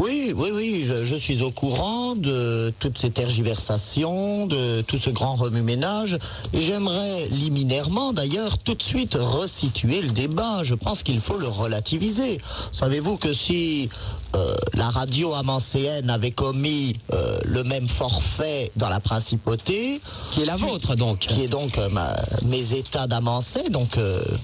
[0.00, 5.34] Oui, oui, oui, je, suis au courant de toutes ces tergiversations, de tout ce grand
[5.34, 6.16] remue-ménage,
[6.52, 10.62] et j'aimerais liminairement d'ailleurs tout de suite resituer le débat.
[10.62, 12.38] Je pense qu'il faut le relativiser.
[12.70, 13.90] Savez-vous que si
[14.36, 20.00] euh, la radio amancéenne avait commis euh, le même forfait dans la principauté,
[20.32, 21.20] Qui est la vôtre donc.
[21.20, 23.98] qui est donc euh, ma- mes États d'Amancé, donc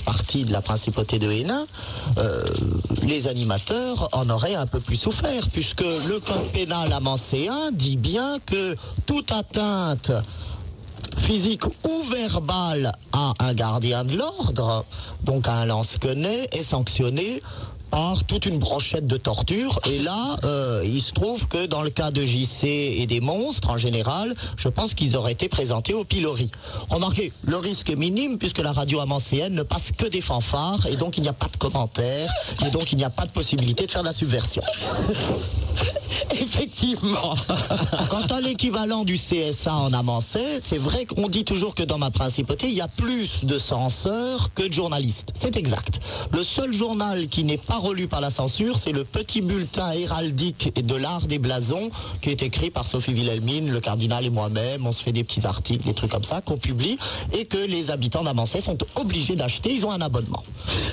[0.05, 1.66] partie de la principauté de Hénin,
[3.02, 8.38] les animateurs en auraient un peu plus souffert, puisque le code pénal amancéen dit bien
[8.46, 8.74] que
[9.07, 10.12] toute atteinte
[11.19, 14.85] physique ou verbale à un gardien de l'ordre,
[15.23, 17.41] donc à un lance-quenet, est sanctionné
[17.95, 19.79] par toute une brochette de torture.
[19.89, 23.71] Et là, euh, il se trouve que dans le cas de JC et des monstres,
[23.71, 26.51] en général, je pense qu'ils auraient été présentés au pilori.
[26.91, 30.97] Remarquez, le risque est minime puisque la radio amancéenne ne passe que des fanfares et
[30.97, 32.29] donc il n'y a pas de commentaires
[32.66, 34.63] et donc il n'y a pas de possibilité de faire de la subversion.
[36.33, 37.37] Effectivement.
[38.11, 42.11] Quant à l'équivalent du CSA en Amancé, c'est vrai qu'on dit toujours que dans ma
[42.11, 45.30] principauté, il y a plus de censeurs que de journalistes.
[45.35, 46.01] C'est exact.
[46.33, 50.73] Le seul journal qui n'est pas relu par la censure, c'est le petit bulletin héraldique
[50.74, 51.90] et de l'art des blasons
[52.23, 54.87] qui est écrit par Sophie Wilhelmine, le cardinal et moi-même.
[54.87, 56.99] On se fait des petits articles, des trucs comme ça qu'on publie
[57.32, 59.74] et que les habitants d'Amancé sont obligés d'acheter.
[59.74, 60.43] Ils ont un abonnement.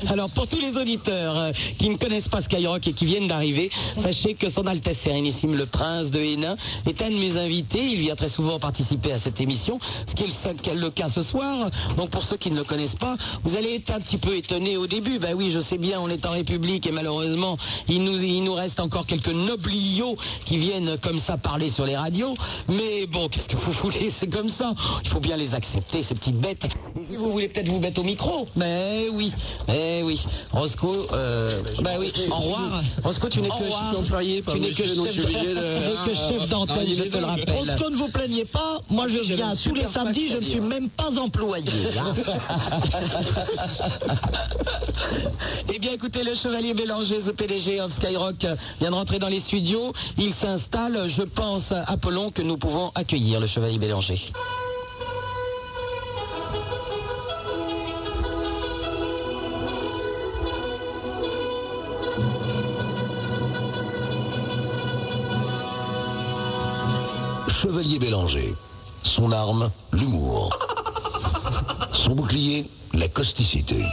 [0.09, 3.69] Alors pour tous les auditeurs euh, qui ne connaissent pas Skyrock et qui viennent d'arriver,
[3.97, 7.85] sachez que son Altesse Sérénissime le Prince de Hénin est un de mes invités.
[7.85, 11.69] Il vient très souvent participer à cette émission, ce qui est le, cas ce soir.
[11.95, 14.75] Donc pour ceux qui ne le connaissent pas, vous allez être un petit peu étonnés
[14.75, 15.19] au début.
[15.19, 18.53] Ben oui, je sais bien, on est en République et malheureusement, il nous, il nous
[18.53, 20.15] reste encore quelques nobliaux
[20.45, 22.33] qui viennent comme ça parler sur les radios.
[22.69, 24.11] Mais bon, qu'est-ce que vous voulez?
[24.15, 24.73] C'est comme ça.
[25.03, 26.67] Il faut bien les accepter, ces petites bêtes.
[27.09, 28.47] Vous voulez peut-être vous mettre au micro?
[28.55, 29.33] Mais oui,
[29.67, 30.23] eh oui.
[30.51, 32.81] Roscoe, euh, bah oui, au revoir.
[33.03, 37.55] Roscoe, tu n'es que, employé, tu n'es que chef, d'antenne, ah, je te le rappelle.
[37.55, 40.89] Roscoe, ne vous plaignez pas, moi je viens tous les samedis, je ne suis même
[40.89, 41.71] pas employé.
[45.73, 48.45] Eh bien, écoutez, le chevalier Bélanger, the PDG of Skyrock,
[48.79, 49.93] vient de rentrer dans les studios.
[50.17, 51.07] Il s'installe.
[51.07, 54.31] Je pense, Apollon, que nous pouvons accueillir le chevalier Bélanger.
[67.49, 68.55] Chevalier Bélanger.
[69.01, 70.57] Son arme, l'humour.
[71.93, 73.83] Son bouclier, la causticité.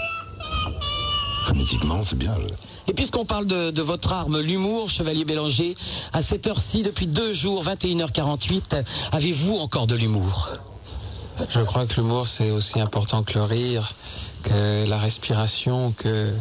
[1.48, 2.34] Phonétiquement, c'est bien.
[2.36, 5.74] je- Et puisqu'on parle de, de votre arme, l'humour, Chevalier Bélanger,
[6.12, 10.50] à cette heure-ci, depuis deux jours, 21h48, avez-vous encore de l'humour?
[11.48, 13.94] Je crois que l'humour, c'est aussi important que le rire,
[14.42, 16.32] que la respiration, que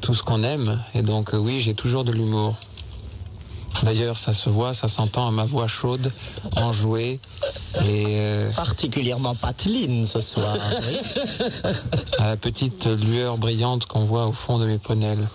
[0.00, 0.82] tout ce qu'on aime.
[0.94, 2.54] Et donc, euh, oui, j'ai toujours de l'humour.
[3.82, 6.12] D'ailleurs, ça se voit, ça s'entend à ma voix chaude,
[6.56, 7.20] enjouée
[7.84, 10.56] et euh, Particulièrement pateline ce soir.
[10.88, 10.98] oui.
[12.18, 15.28] à la petite lueur brillante qu'on voit au fond de mes prunelles.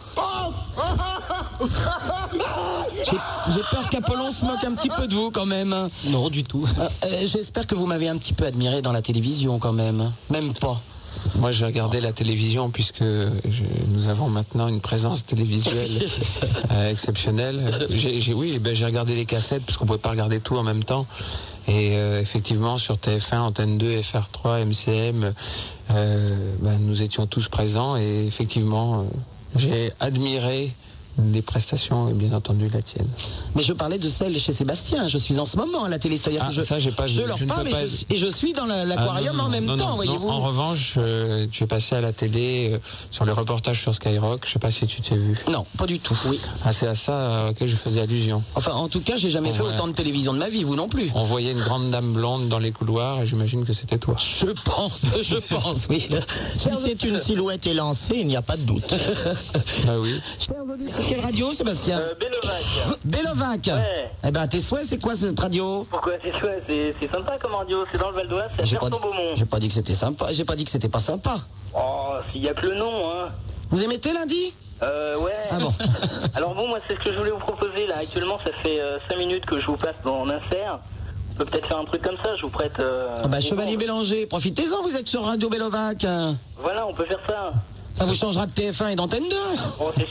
[3.06, 3.18] J'ai
[3.54, 5.90] j'ai peur qu'Apollon se moque un petit peu de vous quand même.
[6.06, 6.68] Non, du tout.
[6.80, 10.12] Euh, euh, J'espère que vous m'avez un petit peu admiré dans la télévision quand même.
[10.30, 10.82] Même pas.
[11.36, 16.04] Moi, j'ai regardé la télévision puisque je- nous avons maintenant une présence télévisuelle
[16.72, 17.72] euh, exceptionnelle.
[17.90, 20.84] J'ai, oui, ben, j'ai regardé les cassettes parce qu'on pouvait pas regarder tout en même
[20.84, 21.08] temps.
[21.68, 25.34] Et euh, effectivement, sur TF1, Antenne 2, FR3, MCM,
[25.92, 29.04] euh, ben, nous étions tous présents et effectivement, euh,
[29.56, 30.74] j'ai admiré
[31.32, 33.08] les prestations et bien entendu la tienne.
[33.56, 35.08] Mais je parlais de celle chez Sébastien.
[35.08, 36.18] Je suis en ce moment à la télé.
[36.18, 37.96] C'est-à-dire Ah, que je, ça, j'ai pas- je je leur ne parle et, pas- je,
[38.10, 40.28] et je suis dans la- Ah, l'aquarium en même non, temps, non, voyez-vous.
[40.28, 40.34] non.
[40.34, 42.78] En revanche, euh, tu es passé à la télé euh,
[43.12, 44.46] sur les reportages sur Skyrock.
[44.46, 45.36] Je sais pas si tu t'es vu.
[45.50, 46.18] Non, pas du tout.
[46.28, 46.40] Oui.
[46.64, 48.44] Ah, c'est à ça euh, auquel je faisais allusion.
[48.56, 50.88] Enfin, en tout cas, j'ai jamais fait autant de télévision de ma vie, vous non
[50.88, 51.12] plus.
[51.16, 54.16] On voyait une grande dame blonde dans les couloirs et j'imagine que c'était toi.
[54.18, 56.08] Je pense, je pense, oui.
[56.56, 58.94] Si c'est une silhouette élancée, il n'y a pas de doute.
[59.88, 60.20] Ah oui.
[61.12, 62.98] Quelle radio, Sébastien Euh, Bélovac.
[63.04, 63.68] Bélovac.
[63.68, 64.10] Ouais.
[64.26, 67.84] Eh ben, tes souhaits, c'est quoi cette radio Pourquoi c'est chouette C'est sympa comme radio,
[67.92, 69.36] c'est dans le Val d'Oise, c'est à Beaumont.
[69.36, 70.28] j'ai pas dit que c'était sympa.
[70.32, 71.36] J'ai pas dit que c'était pas sympa.
[71.76, 73.28] Oh, s'il y a que le nom, hein.
[73.72, 75.34] Vous émettez lundi Euh, ouais.
[75.50, 75.74] Ah bon.
[76.34, 77.96] Alors bon, moi, c'est ce que je voulais vous proposer, là.
[78.02, 80.80] Actuellement, ça fait 5 minutes que je vous passe dans insert.
[81.34, 82.80] On peut peut-être faire un truc comme ça, je vous prête...
[82.80, 83.76] euh, Ah bah, Chevalier.
[83.76, 86.06] Bélanger, profitez-en, vous êtes sur Radio Bélovac.
[86.58, 87.52] Voilà, on peut faire ça.
[87.94, 89.36] Ça vous changera de TF1 et d'antenne 2.
[89.80, 89.92] Bon.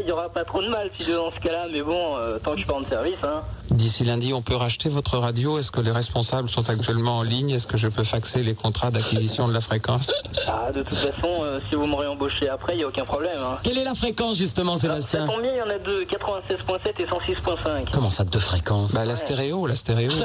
[0.00, 2.52] Il y aura pas trop de mal, si dans ce cas-là, mais bon, euh, tant
[2.52, 3.42] que je suis pas en service, hein.
[3.74, 7.50] D'ici lundi, on peut racheter votre radio Est-ce que les responsables sont actuellement en ligne?
[7.50, 10.12] Est-ce que je peux faxer les contrats d'acquisition de la fréquence?
[10.46, 13.38] Ah, de toute façon, euh, si vous m'aurez embauché après, il n'y a aucun problème.
[13.38, 13.58] Hein.
[13.62, 15.26] Quelle est la fréquence justement, Ça Sébastien?
[15.26, 17.90] tombe bien, il y en a deux, 96.7 et 106.5.
[17.92, 18.92] Comment ça, deux fréquences?
[18.92, 20.10] Bah la stéréo, la stéréo.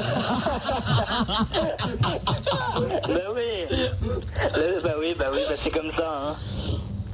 [3.08, 3.76] Bah oui.
[4.56, 6.08] Euh, bah oui, bah oui, bah c'est comme ça.
[6.30, 6.34] Hein.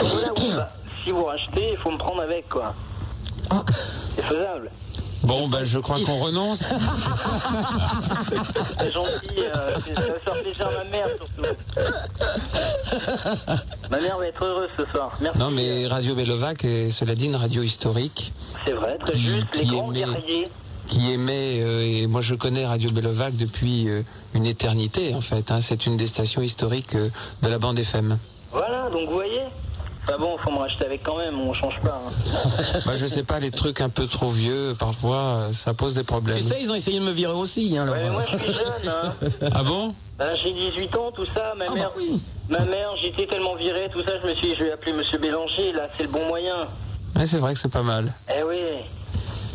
[0.01, 0.69] Voilà, oui, bah,
[1.05, 2.75] si vous rachetez, il faut me prendre avec, quoi.
[4.17, 4.71] C'est faisable.
[5.25, 6.63] Bon, bah je crois qu'on renonce.
[8.79, 11.43] C'est gentil, euh, ça va faire plaisir à ma mère surtout.
[13.91, 15.17] Ma mère va être heureuse ce soir.
[15.21, 15.39] Merci.
[15.39, 18.33] Non, mais Radio Belovac est, cela dit, une radio historique
[18.67, 20.49] C'est vrai, très Qui- juste, les qui grands aimait- guerriers.
[20.87, 24.03] qui émet, euh, et moi je connais Radio Belovac depuis euh,
[24.35, 25.51] une éternité en fait.
[25.51, 25.61] hein.
[25.63, 27.09] C'est une des stations historiques euh,
[27.43, 28.19] de la bande FM.
[28.53, 29.41] Voilà, donc vous voyez
[30.07, 31.99] Enfin bon, faut me racheter avec quand même, on change pas.
[32.07, 32.81] hein.
[32.87, 36.37] Bah, je sais pas, les trucs un peu trop vieux, parfois, ça pose des problèmes.
[36.37, 37.77] Tu sais, ils ont essayé de me virer aussi.
[37.79, 39.13] Hein, Ouais, mais moi je suis jeune, hein.
[39.55, 39.95] Ah bon?
[40.19, 41.89] Ben, j'ai 18 ans, tout ça, ma Ah, mère.
[41.89, 42.23] bah oui.
[42.51, 45.19] Ma mère, j'étais tellement viré, tout ça, je me suis dit, je vais appeler Monsieur
[45.19, 46.69] Bélanger, là, c'est le bon moyen.
[47.17, 48.13] Ouais, C'est vrai que c'est pas mal.
[48.29, 48.57] Eh oui.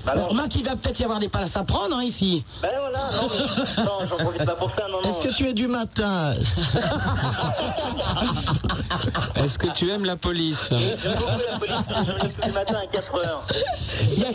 [0.05, 2.43] Bah remarque qu'il va peut-être y avoir des places à prendre hein, ici.
[2.61, 5.09] ben voilà, non, mais- non, j'en profite pas pour ça, non, non.
[5.09, 6.33] Est-ce que tu es du matin
[9.35, 11.75] Est-ce que tu aimes la police J'aime beaucoup la police,
[12.21, 13.43] je tous les matins à 4 heures.
[14.03, 14.29] Il y a,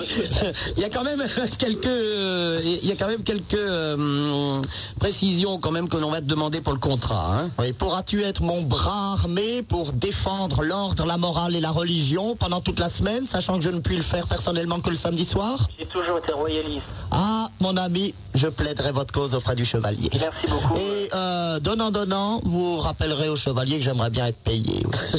[0.77, 1.23] il y a quand même
[1.59, 4.61] quelques, euh, il y a quand même quelques euh,
[4.99, 7.27] précisions quand même que l'on va te demander pour le contrat.
[7.39, 7.51] Hein.
[7.59, 12.61] Oui, pourras-tu être mon bras armé pour défendre l'ordre, la morale et la religion pendant
[12.61, 15.54] toute la semaine, sachant que je ne puis le faire personnellement que le samedi soir?
[15.79, 16.87] J'ai toujours été royaliste.
[17.11, 20.11] Ah, mon ami, je plaiderai votre cause auprès du chevalier.
[20.19, 20.77] Merci beaucoup.
[20.77, 24.85] Et euh, donnant, donnant, vous rappellerez au chevalier que j'aimerais bien être payé.
[24.87, 25.17] aussi.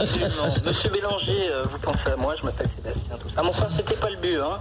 [0.00, 0.54] Absolument.
[0.64, 3.34] Monsieur Bélanger, euh, vous pensez à moi, je m'appelle Sébastien, tout ça.
[3.36, 4.58] Ah, mon frère, c'était pas le but, hein.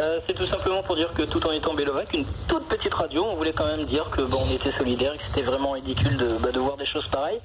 [0.00, 3.24] Euh, c'est tout simplement pour dire que tout en étant Bélovac, une toute petite radio,
[3.32, 6.16] on voulait quand même dire que bon, on était solidaires et que c'était vraiment ridicule
[6.16, 7.40] de, bah, de voir des choses pareilles.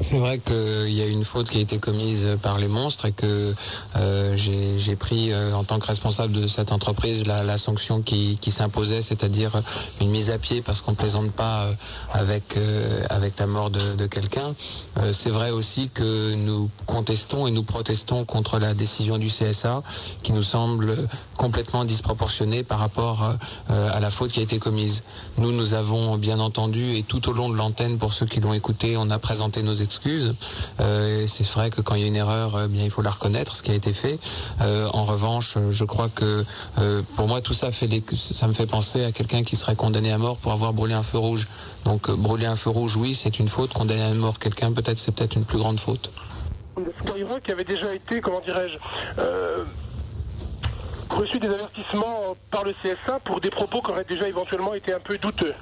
[0.00, 3.12] C'est vrai qu'il y a une faute qui a été commise par les monstres et
[3.12, 3.54] que
[3.96, 9.00] euh, j'ai pris euh, en tant que responsable de cette entreprise la, sanction qui, s'imposait,
[9.00, 9.52] c'est-à-dire
[10.00, 11.74] une mise à pied parce qu'on plaisante pas euh,
[12.12, 14.54] avec euh, avec la mort de, quelqu'un.
[14.98, 19.82] Euh, C'est vrai aussi que nous contestons et nous protestons contre la décision du CSA
[20.24, 23.36] qui nous semble complètement disproportionnée par rapport
[23.68, 25.02] à la faute qui a été commise.
[25.38, 28.52] Nous, nous avons bien entendu et tout au long de l'antenne, pour ceux qui l'ont
[28.52, 30.34] écouté, on a présenté nos excuses.
[30.78, 33.62] C'est vrai que quand il y a une erreur, bien il faut la reconnaître, ce
[33.62, 34.18] qui a été fait.
[34.60, 36.44] En revanche, euh, je crois que
[36.78, 40.36] euh, pour moi tout ça me fait penser à quelqu'un qui serait condamné à mort
[40.36, 41.48] pour avoir brûlé un feu rouge.
[41.84, 43.72] Donc euh, brûler un feu rouge, oui, c'est une faute.
[43.72, 46.10] Condamner à mort quelqu'un, peut-être c'est peut-être une plus grande faute.
[47.04, 48.78] Skyrock avait déjà été, comment dirais-je,
[51.10, 55.00] reçu des avertissements par le CSA pour des propos qui auraient déjà éventuellement été un
[55.00, 55.54] peu douteux.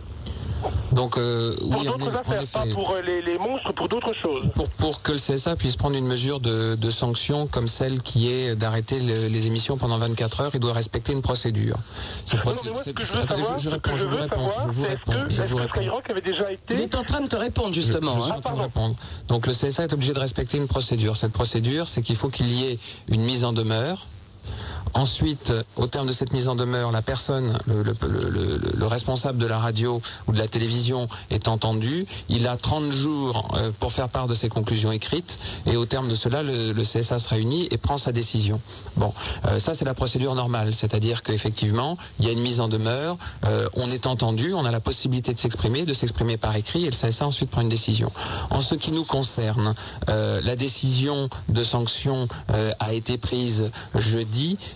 [0.92, 2.74] Donc euh, Pour oui, d'autres en affaires, pas effet.
[2.74, 4.44] pour euh, les, les monstres, pour d'autres choses.
[4.54, 8.28] Pour, pour que le CSA puisse prendre une mesure de, de sanction comme celle qui
[8.30, 11.76] est d'arrêter le- les émissions pendant 24 heures, il doit respecter une procédure.
[12.24, 14.00] Cette Non, procé- mais moi, ce que je veux savoir, je, ce réponds, que je
[14.00, 15.54] je vous veux réponds, savoir, je vous c'est réponds, est-ce je que, vous est-ce que
[15.60, 15.80] réponds.
[15.80, 16.74] Skyrock avait déjà été...
[16.74, 18.14] Il est en train de te répondre justement.
[18.16, 18.36] je suis hein.
[18.36, 18.62] en train de pardon.
[18.62, 18.96] répondre.
[19.28, 21.16] Donc le CSA est obligé de respecter une procédure.
[21.16, 22.78] Cette procédure, c'est qu'il faut qu'il y ait
[23.08, 24.06] une mise en demeure.
[24.94, 28.86] Ensuite, au terme de cette mise en demeure, la personne, le, le- le- le- le
[28.86, 32.06] responsable de la radio ou de la télévision est entendu.
[32.28, 35.38] Il a 30 jours euh, pour faire part de ses conclusions écrites.
[35.66, 38.60] Et au terme de cela, le, CSA se réunit et prend sa décision.
[38.96, 39.12] Bon,
[39.44, 40.74] euh, ça c'est la procédure normale.
[40.74, 44.70] C'est-à-dire qu'effectivement, il y a une mise en demeure, euh, on est entendu, on a
[44.72, 48.10] la possibilité de s'exprimer, de s'exprimer par écrit, et le CSA ensuite prend une décision.
[48.50, 49.74] En ce qui nous concerne,
[50.08, 54.29] euh, la décision de sanction euh, a été prise jeudi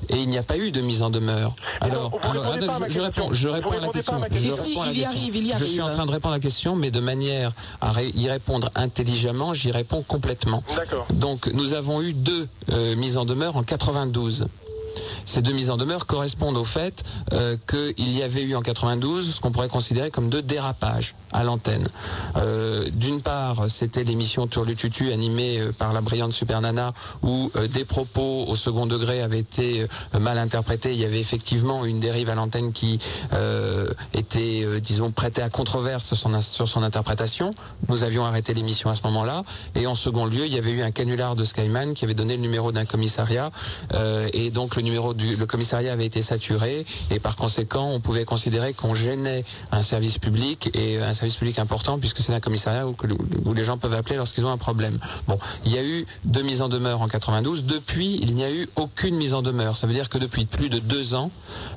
[0.08, 1.54] et il n'y a pas eu de mise en demeure.
[1.82, 2.20] Non, Alors,
[2.54, 4.14] attends, je, réponds, je Vous réponds à la question.
[4.14, 4.56] à ma Je question.
[4.56, 5.18] Si, réponds à la il y question.
[5.20, 7.52] arrive, il y Je suis en train de répondre à la question, mais de manière
[7.80, 10.62] à y répondre intelligemment, j'y réponds complètement.
[10.76, 11.06] D'accord.
[11.12, 14.46] Donc nous avons eu deux euh, mises en demeure en 92.
[15.24, 17.02] Ces deux mises en demeure correspondent au fait
[17.32, 21.44] euh, qu'il y avait eu en 92 ce qu'on pourrait considérer comme deux dérapages à
[21.44, 21.88] l'antenne.
[22.36, 27.84] Euh, D'une part, c'était l'émission Turlututu animée euh, par la brillante Super Nana où des
[27.84, 29.86] propos au second degré avaient été
[30.18, 30.92] mal interprétés.
[30.92, 32.98] Il y avait effectivement une dérive à l'antenne qui
[34.12, 37.50] était, disons, prêtée à controverse sur son, sur son interprétation.
[37.88, 39.44] Nous avions arrêté l'émission à ce moment-là.
[39.74, 42.36] Et en second lieu, il y avait eu un canular de Skyman qui avait donné
[42.36, 43.50] le numéro d'un commissariat.
[44.32, 48.72] Et donc le numéro le commissariat avait été saturé et par conséquent on pouvait considérer
[48.72, 52.94] qu'on gênait un service public et un service public important puisque c'est un commissariat où,
[53.54, 54.98] les gens peuvent appeler lorsqu'ils ont un problème.
[55.28, 57.64] Bon, il y a eu deux mises en demeure en 92.
[57.64, 59.76] Depuis, il n'y a eu aucune mise en demeure.
[59.76, 61.30] Ça veut dire que depuis plus de deux ans,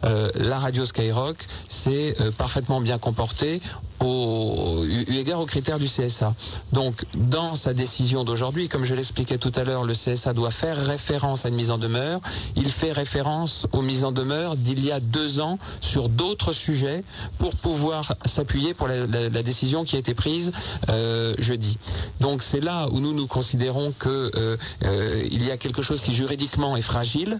[0.04, 3.62] euh, la radio Skyrock s'est euh, parfaitement bien comportée
[4.00, 6.34] au, eu égard aux critères du CSA.
[6.72, 10.78] Donc, dans sa décision d'aujourd'hui, comme je l'expliquais tout à l'heure, le CSA doit faire
[10.78, 12.22] référence à une mise en demeure.
[12.56, 13.27] Il fait référence
[13.74, 17.04] aux mises en demeure d'il y a deux ans sur d'autres sujets
[17.38, 20.52] pour pouvoir s'appuyer pour la, décision qui a été prise
[20.90, 21.78] euh, jeudi.
[22.20, 26.02] Donc, c'est là où nous nous considérons que euh, euh, il y a quelque chose
[26.02, 27.40] qui juridiquement est fragile.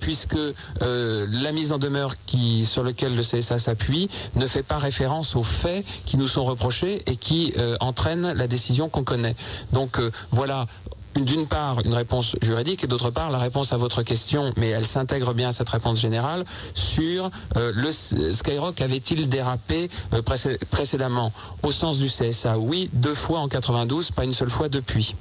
[0.00, 0.36] Puisque
[0.82, 2.14] la mise en demeure
[2.62, 7.02] sur lequel le CSA s'appuie ne fait pas référence aux faits qui nous sont reprochés
[7.06, 9.34] et qui entraînent la décision qu'on connaît.
[9.72, 9.98] Donc
[10.30, 10.66] voilà.
[11.14, 14.86] D'une part, une réponse juridique et d'autre part, la réponse à votre question, mais elle
[14.86, 21.30] s'intègre bien à cette réponse générale, sur euh, le Skyrock avait-il dérapé euh, précé- précédemment?
[21.62, 25.14] Au sens du CSA, oui, deux fois en 92, pas une seule fois depuis.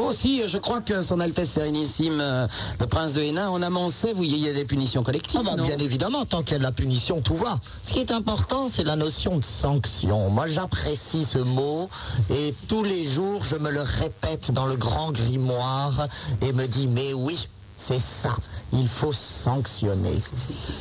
[0.00, 2.46] Aussi, je crois que son Altesse Sérénissime, euh,
[2.80, 5.40] le prince de Hénin, en amancé, vous il y a des punitions collectives.
[5.44, 7.58] Ah bah, bien évidemment, tant qu'il y a de la punition, tout va.
[7.82, 10.30] Ce qui est important, c'est la notion de sanction.
[10.30, 11.88] Moi, j'apprécie ce mot
[12.30, 16.08] et tous les jours, je me le répète dans le grand grimoire
[16.42, 18.34] et me dis, mais oui, c'est ça.
[18.72, 20.20] Il faut sanctionner.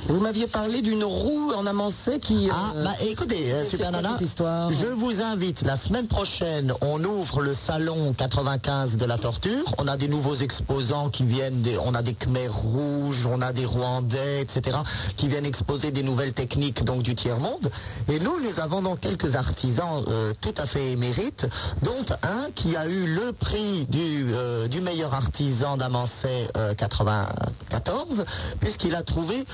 [0.08, 2.50] Vous m'aviez parlé d'une roue en amancé qui.
[2.52, 7.04] Ah, euh, bah écoutez, euh, Super Nana, histoire je vous invite la semaine prochaine, on
[7.04, 9.64] ouvre le salon 95 de la torture.
[9.78, 13.66] On a des nouveaux exposants qui viennent, on a des Khmers rouges, on a des
[13.66, 14.78] Rwandais, etc.,
[15.18, 17.72] qui viennent exposer des nouvelles techniques donc du tiers-monde.
[18.08, 21.48] Et nous, nous avons donc quelques artisans euh, tout à fait émérites,
[21.82, 26.48] dont un qui a eu le prix du, euh, du meilleur artisan d'amancé
[28.60, 29.46] puisqu'il a trouvé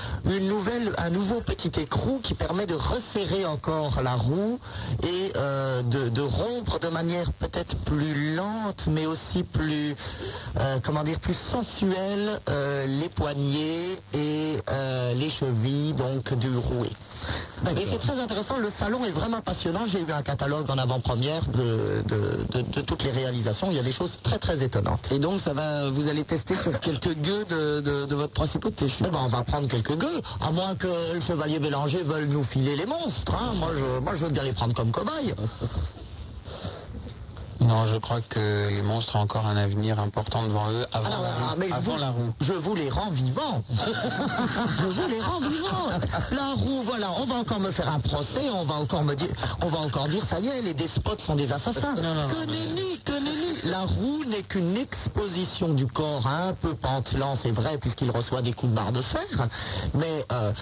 [0.98, 4.58] un nouveau petit écrou qui permet de resserrer encore la roue
[5.02, 9.94] et euh, de, rompre de manière peut-être plus lente, mais aussi plus,
[10.58, 14.56] euh, comment dire, plus sensuelle euh, les poignets et
[15.14, 16.90] les chevilles donc du roué.
[17.76, 19.80] Et c'est très intéressant, le salon est vraiment passionnant.
[19.86, 23.68] J'ai eu un catalogue en avant-première de, de- de- de toutes les réalisations.
[23.70, 25.10] Il y a des choses très très étonnantes.
[25.12, 28.86] Et donc, ça va, vous allez tester sur quelques gueux de, votre principauté.
[29.00, 32.42] Eh ben, on va prendre quelques gueux, à moins que le chevalier Bélanger veuille nous
[32.44, 33.34] filer les monstres.
[33.34, 33.52] hein.
[33.56, 35.34] Moi, je, moi, je veux bien les prendre comme cobayes.
[37.60, 41.16] Non, je crois que les monstres ont encore un avenir important devant eux avant, la,
[41.16, 41.56] roue.
[41.58, 42.32] mais je avant vous, la roue.
[42.40, 43.62] je vous les rends vivants.
[44.80, 45.88] je vous les rends vivants.
[46.32, 49.28] La roue, voilà, on va encore me faire un procès, on va encore me dire,
[49.62, 51.94] on va encore dire, ça y est, les despotes sont des assassins.
[51.94, 53.58] que nenni, que nenni.
[53.64, 58.54] La roue n'est qu'une exposition du corps un peu pantelant, c'est vrai, puisqu'il reçoit des
[58.54, 59.20] coups de barre de fer,
[59.94, 60.52] mais euh,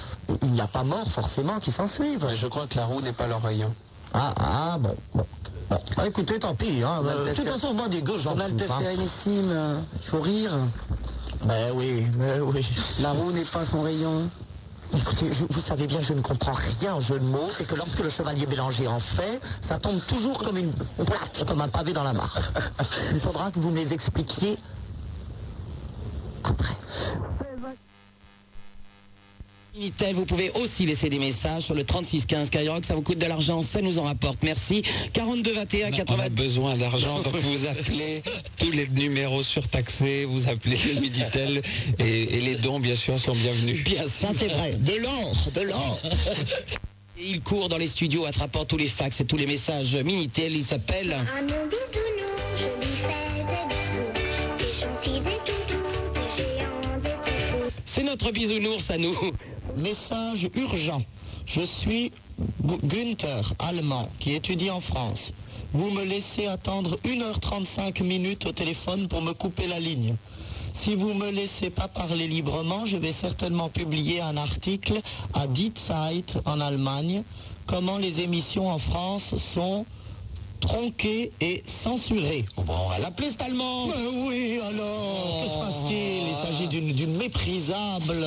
[0.42, 2.26] il n'y a pas mort forcément qui s'en suivent.
[2.28, 3.72] Mais je crois que la roue n'est pas leur rayon.
[4.14, 5.26] Ah, ah, bon, bon.
[5.70, 5.78] Bon.
[5.96, 6.82] Ah, écoutez, tant pis.
[6.82, 8.78] Hein, euh, de toute façon, moi, des gueux, j'en Altesse pas.
[8.78, 9.52] Sérénissime,
[10.00, 10.52] il faut rire.
[11.44, 12.66] Ben oui, mais oui.
[13.00, 14.30] La roue n'est pas son rayon.
[14.96, 17.75] Écoutez, je- vous savez bien, je ne comprends rien au jeu de mots, et que
[17.75, 21.92] lorsque le chevalier Bélanger en fait, ça tombe toujours comme une plate, comme un pavé
[21.92, 22.38] dans la mare.
[23.12, 24.56] Il faudra que vous me les expliquiez
[26.42, 26.75] après.
[29.78, 33.26] Minitel, vous pouvez aussi laisser des messages sur le 3615 Skyrock, ça vous coûte de
[33.26, 34.42] l'argent, ça nous en rapporte.
[34.42, 34.82] Merci.
[35.12, 36.28] 42 21 On a 80.
[36.30, 38.25] besoin d'argent, donc vous appelez
[38.56, 41.62] tous les numéros surtaxés, vous appelez le Minitel
[42.00, 43.85] et, et les dons, bien sûr, sont bienvenus.
[43.85, 44.73] Bien Ça, c'est vrai.
[44.73, 46.02] De l'or, de l'or.
[47.20, 50.54] Et il court dans les studios attrapant tous les fax et tous les messages Minitel.
[50.54, 51.16] Il s'appelle.
[57.85, 59.16] C'est notre bisounours à nous.
[59.78, 61.02] Message urgent.
[61.47, 62.11] Je suis
[62.82, 65.32] Günther, allemand, qui étudie en France.
[65.73, 70.16] Vous me laissez attendre 1h35 minutes au téléphone pour me couper la ligne.
[70.73, 75.00] Si vous me laissez pas parler librement, je vais certainement publier un article
[75.32, 77.23] à Die Zeit en Allemagne,
[77.66, 79.87] comment les émissions en France sont
[80.61, 82.44] tronquées et censurées.
[82.56, 83.87] Bon, on va l'appeler cet allemand.
[83.87, 83.94] Mais
[84.26, 86.28] oui, alors, que se passe-t-il?
[86.28, 88.26] Il s'agit d'une méprisable...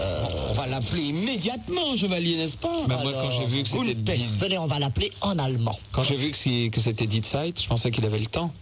[0.00, 4.16] euh, On va l'appeler immédiatement, chevalier, n'est-ce pas Bah, moi, quand j'ai vu que c'était
[4.16, 5.78] dit- Venez, on va l'appeler en allemand.
[5.92, 8.52] Quand j'ai vu que, si- que c'était dit site, je pensais qu'il avait le temps.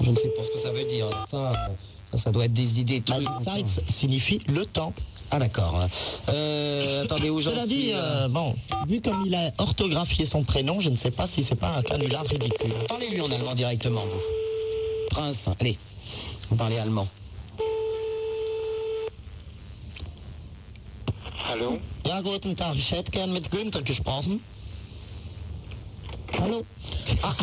[0.00, 1.06] Je ne sais pas ce que ça veut dire.
[1.30, 1.52] Ça,
[2.12, 3.00] ça, ça doit être des idées.
[3.06, 3.16] Bah.
[3.42, 4.92] Zeit signifie le temps.
[5.30, 5.80] Ah d'accord.
[6.28, 8.54] Euh, attendez, où j'en Cela suis, dit, euh, euh, bon,
[8.86, 11.82] vu comme il a orthographié son prénom, je ne sais pas si c'est pas un
[11.82, 12.72] canular ridicule.
[12.86, 14.20] Parlez-lui en allemand directement, vous.
[15.10, 15.78] Prince, allez.
[16.48, 17.08] Vous parlez allemand.
[21.48, 21.78] Hallo?
[22.04, 22.74] Ja, guten Tag.
[22.76, 24.40] Ich hätte gern mit Günther gesprochen.
[26.42, 26.64] Allô
[27.22, 27.34] ah,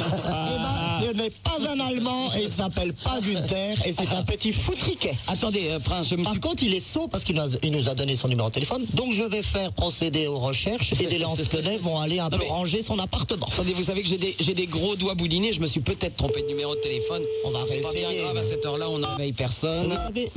[1.01, 4.23] eh ben, ce n'est pas un Allemand et il s'appelle pas Günther et c'est un
[4.23, 5.17] petit foutriquet.
[5.27, 7.71] Attendez, euh, Prince, je me Par contre, il est sot parce qu'il nous, a- il
[7.71, 8.85] nous a donné son numéro de téléphone.
[8.93, 12.49] Donc, je vais faire procéder aux recherches et des lance-connais vont aller un peu mais-
[12.49, 13.47] ranger son appartement.
[13.53, 16.47] Attendez, vous savez que j'ai des, gros doigts boudinés, je me suis peut-être trompé de
[16.47, 17.23] numéro de téléphone.
[17.45, 18.21] On va C'est pas bien réessayer.
[18.23, 19.97] grave, à cette heure-là, on n'enveille personne.
[20.15, 20.29] Est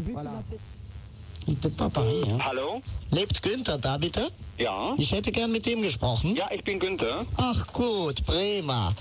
[1.55, 2.39] peut-être pas à Paris, hein.
[2.41, 2.81] Hallo?
[3.13, 4.21] Lebt Günther da bitte?
[4.59, 4.95] Ja?
[4.99, 6.35] Ich hätte gern mit ihm gesprochen.
[6.37, 7.27] Ja, ich bin Günther.
[7.37, 8.95] Ach gut, prima.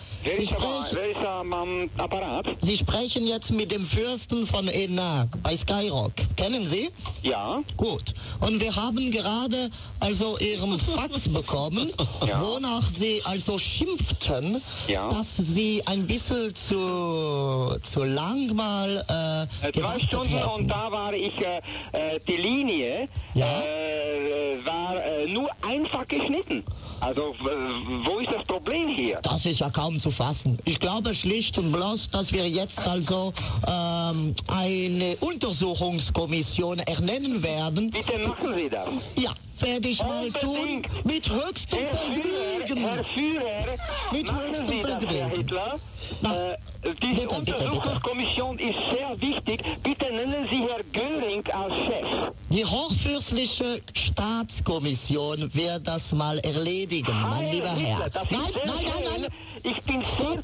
[0.58, 2.48] Aber, sprechen, am am Apparat?
[2.62, 6.14] Sie sprechen jetzt mit dem Fürsten von Enna bei Skyrock.
[6.36, 6.90] Kennen Sie?
[7.22, 7.62] Ja?
[7.78, 8.14] Gut.
[8.42, 9.70] Und wir haben gerade
[10.00, 11.92] also Ihren Fax bekommen,
[12.26, 12.42] Ja.
[12.44, 15.10] wonach Sie also schimpften, Ja.
[15.10, 19.06] dass Sie ein bisschen zu, zu lang mal
[19.62, 20.50] äh, Äh, Zwei Stunden hätten.
[20.50, 23.62] und da war ich, äh, äh, die Linie Ja?
[23.62, 26.64] äh, war äh, nur einfach geschnitten.
[27.00, 27.36] Also,
[28.06, 29.20] wo ist das Problem hier?
[29.22, 30.58] Das ist ja kaum zu fassen.
[30.66, 33.34] Ich glaube schlicht und bloß, dass wir jetzt also
[33.68, 37.92] ähm, eine Untersuchungskommission ernennen werden.
[37.92, 38.88] Bitte machen Sie das.
[39.18, 39.32] Ja,
[39.62, 40.82] werde ich mal tun.
[41.04, 42.78] Mit höchstem Herr Führer, Vergnügen.
[42.78, 43.78] Herr Führer,
[44.12, 45.32] Mit höchstem Sie das, Herr Vergnügen.
[45.38, 45.80] Hitler.
[46.22, 46.36] Na,
[46.86, 47.64] Äh, diese bitte, bitte, bitte.
[47.70, 49.64] Untersuchungskommission ist sehr wichtig.
[49.82, 52.32] Bitte nennen Sie Herr Göring als Chef.
[52.50, 58.24] Die hochfürstliche Staatskommission wird das mal erledigen, mein Heil lieber Hitler, Herr.
[58.30, 59.32] Nein, nein, nein, nein.
[59.64, 60.44] Ich bin sehr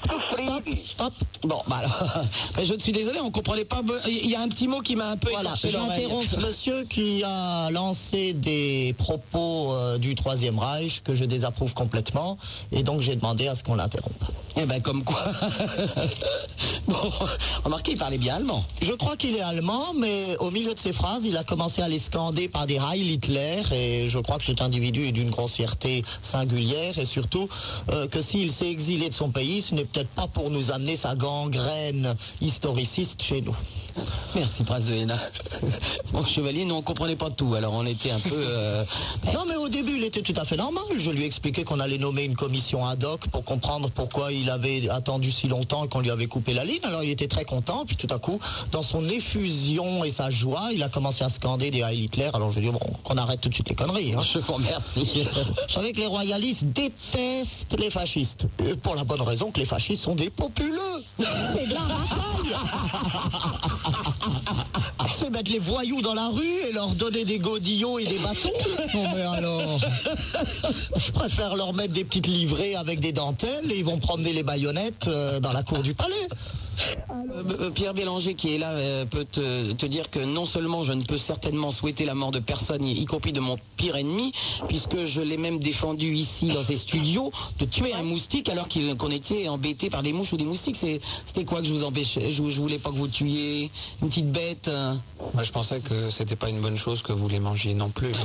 [0.86, 1.14] Stop.
[1.44, 2.26] Bon, bah alors,
[2.64, 3.82] je suis désolé, on comprenait pas.
[4.08, 7.24] Il y a un petit mot qui m'a un peu Voilà, j'interromps ce monsieur qui
[7.24, 12.38] a lancé des propos euh, du Troisième Reich que je désapprouve complètement
[12.72, 14.24] et donc j'ai demandé à ce qu'on l'interrompe.
[14.58, 15.24] Eh ben, comme quoi.
[16.88, 16.98] bon,
[17.64, 18.66] remarquez, il parlait bien allemand.
[18.82, 21.88] Je crois qu'il est allemand, mais au milieu de ses phrases, il a commencé à
[21.88, 26.04] les scander par des Heil Hitler et je crois que cet individu est d'une grossièreté
[26.22, 27.48] singulière et surtout
[27.90, 30.96] euh, que s'il s'est exilé de son pays, ce n'est peut-être pas pour nous amener
[30.96, 33.56] sa gangrène historiciste chez nous.
[34.36, 35.20] Merci, Prince de Hénin.
[36.14, 38.32] Bon, chevalier, nous, on comprenait pas tout, alors on était un peu.
[38.36, 38.84] euh,
[39.34, 40.84] Non, mais au début, il était tout à fait normal.
[40.98, 44.50] Je lui ai expliqué qu'on allait nommer une commission ad hoc pour comprendre pourquoi il
[44.50, 46.80] avait attendu si longtemps et qu'on lui avait coupé la ligne.
[46.84, 47.84] Alors, il était très content.
[47.86, 48.40] Puis tout à coup,
[48.72, 52.30] dans son effusion et sa joie, il a commencé à scander des Heil Hitler.
[52.34, 54.14] Alors, je lui ai dit, bon, qu'on arrête tout de suite les conneries.
[54.16, 54.22] hein.
[54.34, 55.24] Je vous remercie.
[55.26, 58.48] Vous savez que les royalistes détestent les fascistes.
[58.66, 60.78] Et pour la bonne raison que les fascistes sont des populeux.
[61.18, 61.82] C'est de la.
[65.14, 68.52] C'est mettre les voyous dans la rue et leur donner des godillots et des bâtons.
[68.94, 69.80] Non mais alors.
[70.96, 74.44] Je préfère leur mettre des petites livrées avec des dentelles et ils vont promener les
[74.44, 76.28] baïonnettes euh, dans la cour du palais.
[77.10, 81.04] Euh, Pierre Bélanger, qui est là, euh, peut te, dire que non seulement je ne
[81.04, 84.32] peux certainement souhaiter la mort de personne, y, compris de mon pire ennemi,
[84.68, 89.12] puisque je l'ai même défendu ici dans ces studios, de tuer un moustique alors qu'on
[89.12, 90.78] était embêté par des mouches ou des moustiques.
[90.78, 92.32] C'était quoi que je vous empêchais?
[92.32, 94.70] Je, je voulais pas que vous tuiez une petite bête.
[95.34, 98.12] Moi, je pensais que c'était pas une bonne chose que vous les mangiez non plus.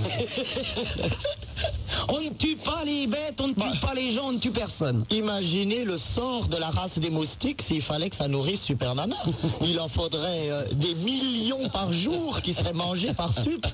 [2.09, 4.51] On ne tue pas les bêtes, on ne tue pas les gens, on ne tue
[4.51, 5.05] personne.
[5.11, 9.17] Imaginez le sort de la race des moustiques s'il fallait que ça nourrisse Super Nana.
[9.63, 13.67] Il en faudrait euh, des millions par jour qui seraient mangés par Sup.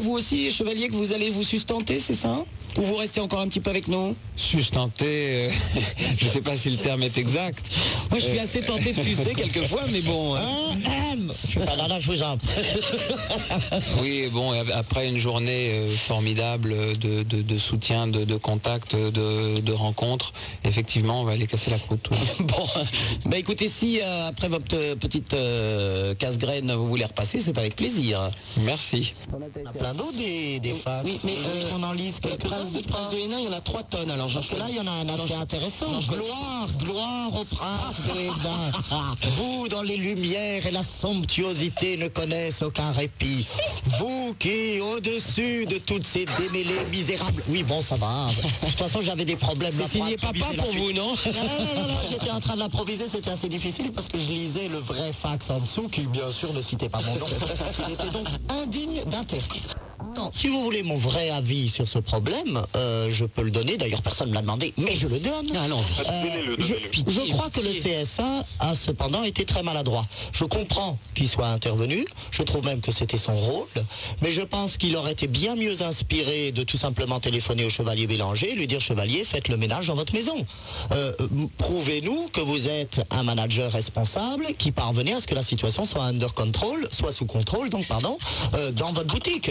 [0.00, 2.44] Vous aussi, chevalier, que vous allez vous sustenter, c'est ça?
[2.78, 5.50] Ou vous restez encore un petit peu avec nous Sustenter, euh,
[6.20, 7.70] je sais pas si le terme est exact.
[8.10, 10.36] Moi, je suis assez tenté de sucer quelquefois, mais bon.
[10.36, 10.76] euh, Hein,
[11.12, 12.48] M Super Nana, je vous en prie.
[14.00, 19.58] Oui, bon, après une journée euh, formidable de, de- de soutien, de, de contact, de,
[19.60, 20.32] de rencontres,
[20.64, 22.08] effectivement, on va aller casser la croûte.
[22.12, 22.16] oui.
[22.46, 22.66] Bon,
[23.26, 27.74] bah écoutez, si euh, après votre euh, petite euh, casse-graine, vous voulez repasser, c'est avec
[27.76, 28.30] plaisir.
[28.60, 29.14] Merci.
[29.28, 30.74] Il y en a plein d'autres des, des.
[31.04, 33.60] Oui, mais, euh, qu'on en lise quelques-uns De, Prince de Hénin, il y en a
[33.60, 36.00] 3 tonnes, alors Parce que là, il y en a un assez intéressant.
[36.00, 38.72] Gloire, gloire au prince de Hénin.
[39.36, 43.46] Vous, dans les lumières et la somptuosité, ne connaissent aucun répit.
[43.98, 47.42] Vous qui, au-dessus de toutes ces démêlés misérables...
[47.48, 48.28] Oui, bon, ça va.
[48.62, 49.72] De toute façon, j'avais des problèmes.
[49.72, 53.30] C'est signé papa pour vous, non Non, non, non, j'étais en train de l'improviser, c'était
[53.30, 56.60] assez difficile parce que je lisais le vrai fax en dessous, qui bien sûr ne
[56.60, 57.26] citait pas mon nom.
[57.86, 59.48] Il était donc indigne d'intérêt.
[60.16, 63.76] Non, si vous voulez mon vrai avis sur ce problème, euh, je peux le donner.
[63.76, 65.54] D'ailleurs, personne ne l'a demandé, mais je le donne.
[65.56, 66.00] Allons-y.
[66.08, 66.74] Euh, je,
[67.12, 70.06] je crois que le CSA a cependant été très maladroit.
[70.32, 73.66] Je comprends qu'il soit intervenu, je trouve même que c'était son rôle,
[74.22, 78.06] mais je pense qu'il aurait été bien mieux inspiré de tout simplement téléphoner au chevalier
[78.06, 80.46] Bélanger et lui dire chevalier, faites le ménage dans votre maison.
[80.92, 81.12] Euh,
[81.58, 86.04] Prouvez-nous que vous êtes un manager responsable qui parvenait à ce que la situation soit
[86.04, 88.18] under control, soit sous contrôle, donc pardon,
[88.54, 89.50] euh, dans votre boutique.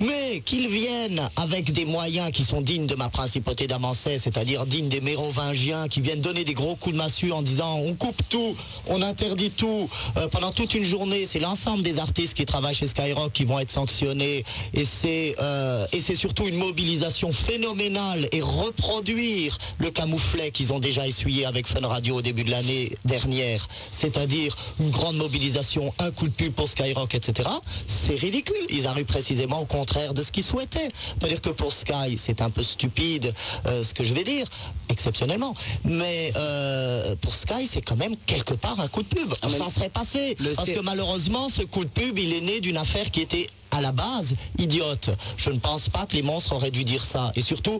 [0.00, 4.88] Mais qu'ils viennent avec des moyens qui sont dignes de ma principauté d'Amancet, c'est-à-dire dignes
[4.88, 8.56] des mérovingiens, qui viennent donner des gros coups de massue en disant on coupe tout,
[8.86, 12.86] on interdit tout, euh, pendant toute une journée, c'est l'ensemble des artistes qui travaillent chez
[12.86, 18.40] Skyrock qui vont être sanctionnés, et c'est euh, et c'est surtout une mobilisation phénoménale et
[18.40, 23.68] reproduire le camouflet qu'ils ont déjà essuyé avec Fun Radio au début de l'année dernière,
[23.90, 27.48] c'est-à-dire une grande mobilisation, un coup de pub pour Skyrock, etc.
[27.86, 28.56] C'est ridicule.
[28.70, 30.90] Ils arrivent précisément contraire de ce qu'ils souhaitaient.
[31.18, 33.32] C'est-à-dire que pour Sky, c'est un peu stupide
[33.66, 34.46] euh, ce que je vais dire,
[34.88, 35.54] exceptionnellement.
[35.84, 39.32] Mais euh, pour Sky, c'est quand même quelque part un coup de pub.
[39.34, 40.36] Ah, On mais s'en serait passé.
[40.56, 43.80] Parce que malheureusement, ce coup de pub, il est né d'une affaire qui était à
[43.80, 45.10] la base idiote.
[45.36, 47.30] Je ne pense pas que les monstres auraient dû dire ça.
[47.36, 47.78] Et surtout,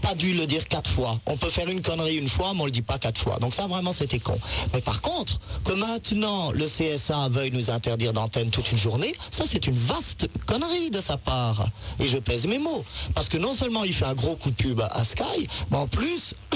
[0.00, 1.20] pas dû le dire quatre fois.
[1.26, 3.38] On peut faire une connerie une fois, mais on le dit pas quatre fois.
[3.40, 4.38] Donc ça, vraiment, c'était con.
[4.72, 9.44] Mais par contre, que maintenant le CSA veuille nous interdire d'antenne toute une journée, ça,
[9.46, 11.68] c'est une vaste connerie de sa part.
[11.98, 12.84] Et je pèse mes mots.
[13.14, 15.86] Parce que non seulement il fait un gros coup de pub à Sky, mais en
[15.86, 16.34] plus...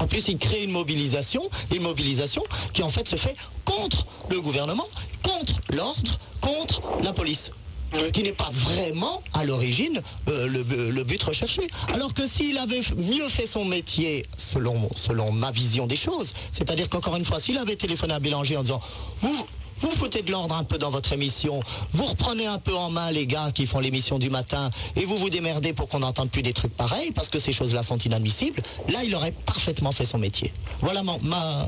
[0.00, 4.40] En plus, il crée une mobilisation, une mobilisation qui en fait se fait contre le
[4.40, 4.88] gouvernement,
[5.22, 7.50] contre l'ordre, contre la police.
[7.94, 11.62] Ce qui n'est pas vraiment à l'origine euh, le, le but recherché.
[11.92, 16.88] Alors que s'il avait mieux fait son métier, selon, selon ma vision des choses, c'est-à-dire
[16.88, 18.80] qu'encore une fois, s'il avait téléphoné à Bélanger en disant
[19.20, 19.46] vous,
[19.80, 21.60] vous foutez de l'ordre un peu dans votre émission,
[21.92, 25.16] vous reprenez un peu en main les gars qui font l'émission du matin et vous
[25.18, 28.62] vous démerdez pour qu'on n'entende plus des trucs pareils parce que ces choses-là sont inadmissibles,
[28.88, 30.52] là il aurait parfaitement fait son métier.
[30.80, 31.66] Voilà ma,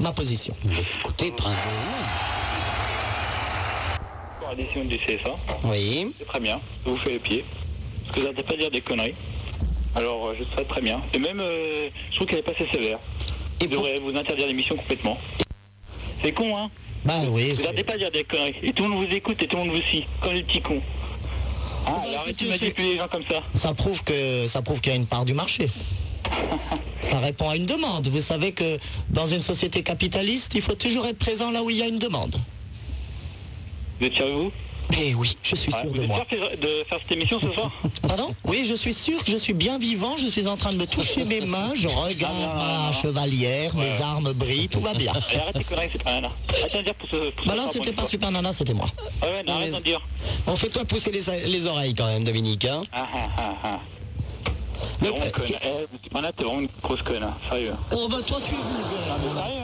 [0.00, 0.54] ma position.
[1.00, 1.56] Écoutez, Prince
[4.56, 5.30] du CSA,
[5.64, 6.12] Oui.
[6.18, 6.60] c'est très bien.
[6.84, 7.44] Vous fait les pieds.
[8.04, 9.14] Parce que vous n'arrêtez pas de dire des conneries.
[9.94, 11.02] Alors, euh, je serais très bien.
[11.12, 12.98] Et même, euh, je trouve qu'elle est pas assez sévère.
[13.58, 15.18] Pour- devriez vous interdire l'émission complètement.
[16.22, 16.70] C'est con, hein
[17.04, 18.54] Bah oui, Vous n'arrêtez pas de dire des conneries.
[18.62, 20.06] Et tout le monde vous écoute et tout le monde vous suit.
[20.20, 20.80] Comme des petits cons.
[21.86, 23.42] Ah, bah, alors arrêtez de manipuler les gens comme ça.
[23.54, 25.68] ça prouve que ça prouve qu'il y a une part du marché.
[27.00, 28.08] Ça répond à une demande.
[28.08, 28.76] Vous savez que
[29.08, 31.98] dans une société capitaliste, il faut toujours être présent là où il y a une
[31.98, 32.36] demande.
[34.00, 34.52] Vous êtes de vous?
[34.96, 36.24] Eh oui, je suis sûr Vous de êtes moi.
[36.30, 37.70] sûr de faire cette émission ce soir?
[38.06, 38.34] Pardon?
[38.44, 40.86] Oui, je suis sûr que je suis bien vivant, je suis en train de me
[40.86, 42.92] toucher mes mains, je regarde Ah, non, non, non, ma non.
[42.92, 44.02] chevalière, Ouais, mes ouais.
[44.02, 45.12] armes brillent, tout va bien.
[45.12, 46.30] Allez, arrête tes c'est pas nana.
[46.48, 47.30] Arrête de dire pour ce.
[47.32, 48.86] Pour Bah ce soir, c'était pas Super Nana, c'était moi.
[49.18, 49.28] fois.
[49.28, 50.00] Ouais, ouais, non, arrête d'en dire.
[50.46, 52.64] Bon, fais-toi pousser les, les oreilles quand même, Dominique.
[52.64, 52.80] Hein.
[52.92, 53.80] Ah, ah, ah, ah.
[55.00, 55.46] Conne.
[55.50, 57.36] Eh, t'es vraiment une grosse conne, hein.
[57.50, 57.74] Sérieux.
[57.92, 59.57] Oh bah toi tu es vulgaire.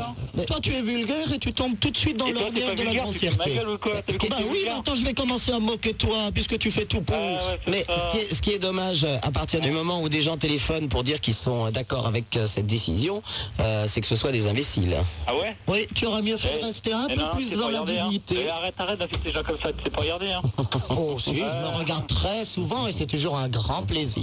[0.47, 3.05] Toi tu es vulgaire et tu tombes tout de suite dans pas de la vulgaire,
[3.05, 3.61] grossièreté.
[4.29, 7.15] Bah oui, attends, je vais commencer à moquer toi puisque tu fais tout pour.
[7.17, 8.09] Ah, ouais, c'est Mais ça.
[8.11, 10.37] ce qui, est, ce qui est dommage, euh, à partir du moment où des gens
[10.37, 13.23] téléphonent pour dire qu'ils sont euh, d'accord avec euh, cette décision,
[13.61, 14.97] euh, c'est que ce soit des imbéciles.
[15.27, 15.57] Ah ouais?
[15.69, 17.61] Oui, tu aurais mieux fait de Eh, rester un eh peu non, plus c'est dans
[17.69, 18.05] la regarder, hein.
[18.09, 18.37] dignité.
[18.47, 20.43] Eh, arrête, arrête d'insulter les gens comme ça, tu sais pas regarder, hein.
[20.91, 24.23] Oh si, je me regarde très souvent et c'est toujours un grand plaisir.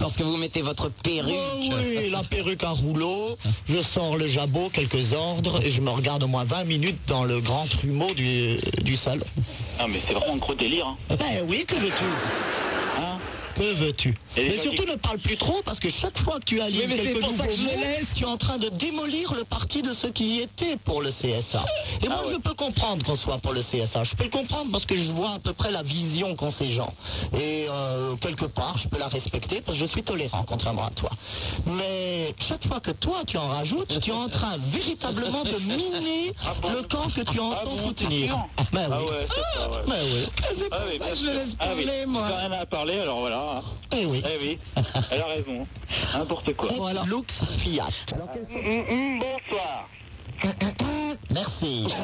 [0.00, 1.32] Lorsque vous mettez votre perruque.
[1.34, 3.36] Oh oui, la perruque à rouleau,
[3.68, 7.24] je sors le jabot, quelques ordres, et je me regarde au moins 20 minutes dans
[7.24, 9.24] le grand trumeau du, du salon.
[9.78, 11.16] Non, mais c'est vraiment un gros délire, hein.
[11.18, 12.04] Ben oui, que veux-tu
[13.60, 16.62] Que veux-tu Mais surtout qui- ne parle plus trop parce que chaque fois que tu
[16.62, 18.14] allies quelques pour ça nouveaux que je le mots, laisse.
[18.16, 21.10] tu es en train de démolir le parti de ceux qui y étaient pour le
[21.10, 21.62] CSA.
[22.02, 24.02] Et moi, je peux comprendre qu'on soit pour le CSA.
[24.04, 26.70] Je peux le comprendre parce que je vois à peu près la vision qu'ont ces
[26.70, 26.94] gens.
[27.38, 30.90] Et euh, quelque part, je peux la respecter parce que je suis tolérant, contrairement à
[30.92, 31.10] toi.
[31.66, 36.32] Mais chaque fois que toi, tu en rajoutes, tu es en train véritablement de miner
[36.74, 38.38] le camp que tu Ah entends bon, soutenir.
[38.72, 39.06] Ben Ah oui.
[39.10, 39.76] ouais, c'est ça, ouais.
[39.86, 40.26] Ben oui.
[40.56, 41.84] C'est pour Ah ça que je le laisse Ah oui.
[41.84, 42.26] parler, moi.
[42.30, 43.49] T'as rien à parler, alors voilà.
[43.92, 44.22] Eh oui.
[44.24, 44.58] Eh oui,
[45.10, 45.66] elle a raison.
[46.14, 46.68] N'importe quoi.
[46.76, 47.88] Bon, alors, Lux Fiat.
[48.16, 49.88] Bonsoir.
[51.32, 51.86] Merci.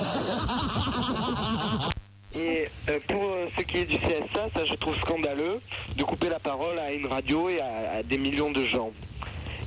[2.34, 5.58] Et euh, pour euh, ce qui est du CSA, ça je trouve scandaleux
[5.96, 8.90] de couper la parole à une radio et à, à des millions de gens.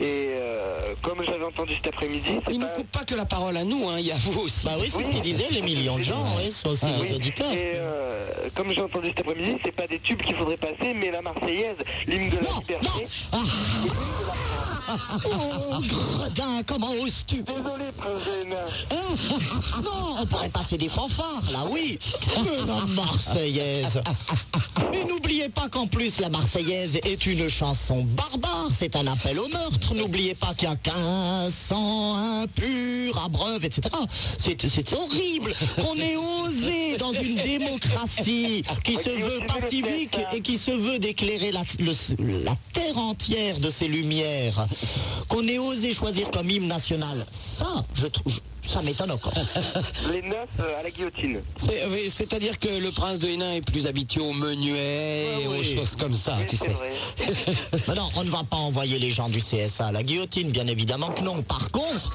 [0.02, 2.72] Et euh, comme j'avais entendu cet après-midi, c'est Il ne pas...
[2.72, 4.66] coupe pas que la parole à nous, hein, il y a vous aussi.
[4.66, 5.04] Bah oui, c'est Oui.
[5.06, 7.52] ce qu'ils disaient, les millions de gens, oui, sont aussi Oui, les auditeurs.
[7.52, 11.12] Et euh, comme j'ai entendu cet après-midi, c'est pas des tubes qu'il faudrait passer, mais
[11.12, 11.76] la Marseillaise,
[12.08, 12.88] l'hymne de la Non, liberté.
[13.34, 13.40] non.
[15.26, 17.44] Oh, gredin, comment oses-tu?
[17.44, 17.86] Désolé,
[18.42, 18.56] Hénin.
[19.84, 22.00] Non, on pourrait passer des fanfares, là, oui.
[22.38, 24.02] Mais la Marseillaise.
[24.94, 28.70] Et n'oubliez pas qu'en plus, la Marseillaise est une chanson barbare.
[28.78, 29.94] C'est un appel au meurtre.
[29.94, 33.90] N'oubliez pas qu'il y a 15 sang impur, abreuve, etc.
[34.38, 40.72] C'est horrible qu'on ait osé, dans une démocratie qui se veut pacifique et qui se
[40.72, 41.64] veut d'éclairer la
[42.74, 44.68] terre entière de ses lumières,
[45.28, 47.26] qu'on ait osé choisir comme hymne national.
[47.58, 48.40] Ça, je trouve.
[48.68, 49.34] ça m'étonne encore.
[50.12, 51.42] Les noces euh, à la guillotine.
[51.90, 55.76] Oui, C'est-à-dire que le prince de Hénin est plus habitué aux menuets et aux oui.
[55.76, 56.72] choses comme ça, Oui, tu c'est sais.
[56.72, 56.92] vrai.
[57.88, 60.68] Mais non, on ne va pas envoyer les gens du CSA à la guillotine, bien
[60.68, 61.42] évidemment que non.
[61.44, 62.12] Par contre,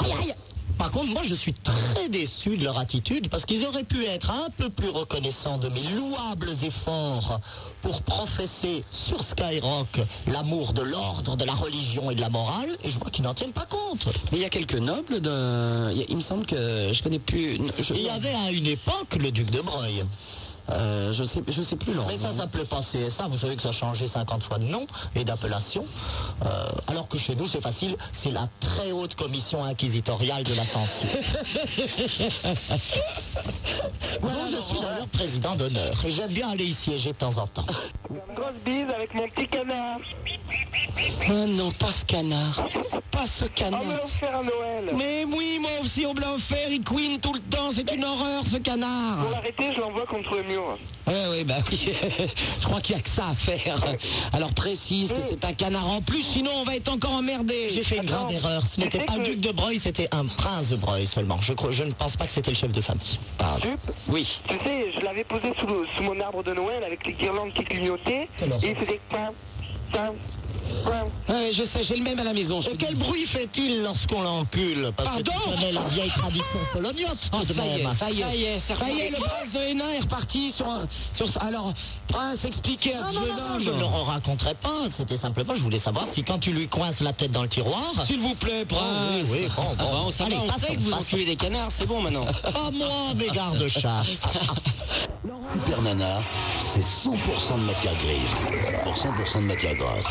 [0.00, 0.34] aïe, aïe.
[0.80, 4.30] Par contre, moi, je suis très déçu de leur attitude parce qu'ils auraient pu être
[4.30, 7.38] un peu plus reconnaissants de mes louables efforts
[7.82, 12.90] pour professer sur Skyrock l'amour de l'ordre, de la religion et de la morale, et
[12.90, 14.08] je vois qu'ils n'en tiennent pas compte.
[14.32, 15.92] Mais il y a quelques nobles de...
[16.08, 17.58] Il, me semble que je connais plus...
[17.78, 20.02] Je, Il y avait à une époque le duc de Breuil.
[20.70, 22.36] Euh, je sais, je sais plus leur Mais ça nom.
[22.38, 25.84] s'appelait pas CSA, vous savez que ça a changé 50 fois de nom et d'appellation.
[26.44, 30.64] Euh, alors que chez nous, c'est facile, c'est la très haute commission inquisitoriale de la
[30.64, 31.08] censure.
[34.22, 37.46] Moi, je suis d'ailleurs président d'honneur et j'aime bien aller y siéger de temps en
[37.46, 37.64] temps.
[38.10, 39.98] Une grosse bise avec mon petit canard.
[41.28, 42.66] Ah non, pas ce canard.
[43.10, 43.84] Pas ce On canard.
[43.84, 44.94] me l'a offert à Noël.
[44.96, 48.04] Mais oui, moi aussi, on me l'a offert, il queen tout le temps, c'est une
[48.04, 49.18] horreur ce canard.
[49.18, 50.78] Pour l'arrêter, je l'envoie contre le mur.
[51.06, 51.88] Oui, oui, bah oui.
[52.60, 53.82] Je crois qu'il n'y a que ça à faire.
[54.32, 57.68] Alors précise que c'est un canard en plus, sinon on va être encore emmerdé.
[57.70, 58.64] J'ai fait une grave erreur.
[58.66, 61.38] Ce n'était pas le duc de Breuil, c'était un prince de Breuil seulement.
[61.40, 63.18] Je, crois- je ne pense pas que c'était le chef de famille.
[63.38, 63.68] Pardon.
[64.08, 64.40] Oui.
[64.46, 67.52] tu sais, je l'avais posé sous, le- sous mon arbre de Noël avec les guirlandes
[67.54, 68.28] qui clignotaient.
[68.62, 69.00] Et il faisait
[71.28, 72.60] Ouais, je sais, j'ai le même à la maison.
[72.60, 77.30] Et quel bruit fait-il lorsqu'on l'encule Parce que tu Pardon connais la vieille tradition poloniote
[77.32, 77.90] Oh, tout de ça y même.
[77.90, 79.10] est, ça y est, Ça y est, c'est ça y est, reparti.
[79.10, 81.72] le prince de Hénin est reparti sur, un- sur ce- alors
[82.08, 83.60] prince expliquez à Non, ce non, jeune non, non, homme.
[83.60, 84.68] je ne le raconterai pas.
[84.90, 87.80] C'était simplement, je voulais savoir si quand tu lui coinces la tête dans le tiroir.
[88.04, 88.82] S'il vous plaît, prince.
[89.30, 89.68] oui, oui, bon, bon.
[89.70, 92.00] Ah bah, on, Allez, va, on passons, sait que vous enculez des canards, c'est bon
[92.02, 92.26] maintenant.
[92.54, 94.06] Oh, moi, mes gardes-chasse.
[95.52, 96.20] Super Nana,
[96.74, 100.04] c'est 100% de matière grise pour 100% de matière grasse.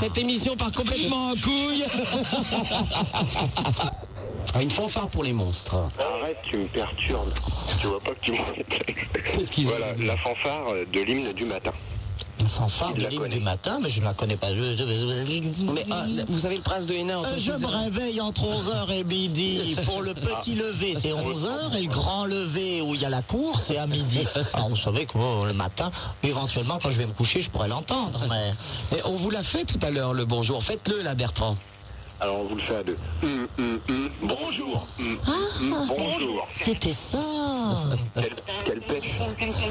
[0.00, 1.84] Cette émission part complètement en couille.
[4.52, 5.74] Ah, Une fanfare pour les monstres.
[5.74, 7.32] Arrête, tu me perturbes.
[7.80, 8.66] Tu vois pas que tu m'embêtes.
[9.36, 11.70] Qu'est-ce qu'ils ont Voilà, la fanfare de l'hymne du matin.
[12.40, 14.48] Une fanfare de l'hymne du matin, mais je ne la connais pas.
[14.50, 18.90] Mais ah, vous savez le prince de Hénin en Euh, je me réveille entre 11h
[18.92, 19.76] et midi.
[19.84, 21.76] Pour le petit lever, c'est 11h.
[21.76, 24.26] Et le grand lever où il y a la cour, c'est à midi.
[24.54, 25.90] Alors, vous savez que oh, le matin,
[26.24, 28.20] éventuellement, quand je vais me coucher, je pourrais l'entendre.
[28.28, 30.64] Mais Et on vous l'a fait tout à l'heure le bonjour.
[30.64, 31.56] Faites-le là, Bertrand.
[32.22, 32.96] Alors on vous le fait à deux.
[33.22, 34.10] Hum, hum, hum.
[34.22, 34.86] Bonjour.
[34.98, 35.18] Hum,
[35.96, 36.46] bonjour.
[36.52, 37.18] c'était ça.
[38.14, 39.10] Quelle, quelle pêche.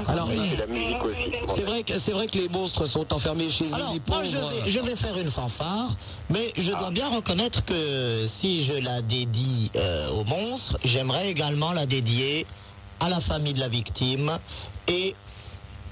[0.07, 1.45] Alors, Oui, c'est la musique aussi.
[1.45, 3.77] Bon, C'est vrai que c'est vrai que les monstres sont enfermés chez eux.
[3.93, 5.91] Les moi, je vais, je vais faire une fanfare,
[6.31, 11.71] mais je dois bien reconnaître que si je la dédie euh, aux monstres, j'aimerais également
[11.71, 12.47] la dédier
[12.99, 14.39] à la famille de la victime
[14.87, 15.13] et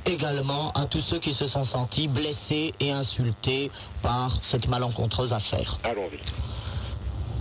[0.08, 3.70] également à tous ceux qui se sont sentis blessés et insultés
[4.02, 5.78] par cette malencontreuse affaire.
[5.84, 6.20] Allons-y.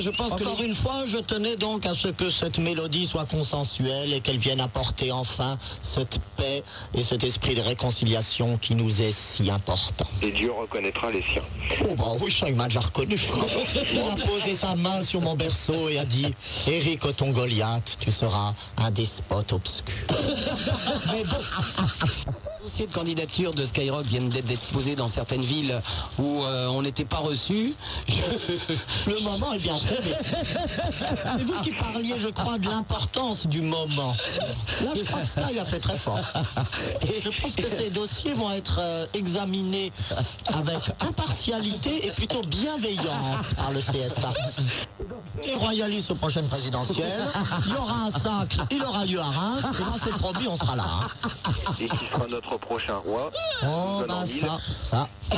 [0.00, 3.06] Je pense que Encore les- une fois, je tenais donc à ce que cette mélodie
[3.06, 6.62] soit consensuelle et qu'elle vienne apporter enfin cette paix
[6.94, 10.06] et cet esprit de réconciliation qui nous est si important.
[10.22, 11.42] Et Dieu reconnaîtra les siens.
[11.88, 13.16] Oh bah oui, ça il m'a déjà reconnu.
[13.92, 16.34] Il a posé sa main sur mon berceau et a dit
[16.66, 19.94] Éric ton Goliath, tu seras un despote obscur.
[21.12, 21.36] Mais bon,
[22.74, 25.80] dossiers de candidature de Skyrock viennent d'être déposés dans certaines villes
[26.18, 27.72] où euh, on n'était pas reçu.
[29.06, 30.10] Le moment est bien choisi.
[31.38, 34.16] C'est vous qui parliez, je crois, de l'importance du moment.
[34.82, 36.18] Là, je crois que Sky a fait très fort.
[37.02, 39.92] Et je pense que ces dossiers vont être euh, examinés
[40.46, 44.32] avec impartialité et plutôt bienveillance par le CSA.
[45.44, 47.22] Et royaliste aux prochaines présidentielles,
[47.66, 50.56] il y aura un sacre, il aura lieu à Reims, et là, c'est promis, on
[50.56, 50.84] sera là.
[51.02, 51.08] hein.
[51.80, 53.30] Et qui sera notre prochain roi
[53.62, 55.08] Oh, ben ça, ça,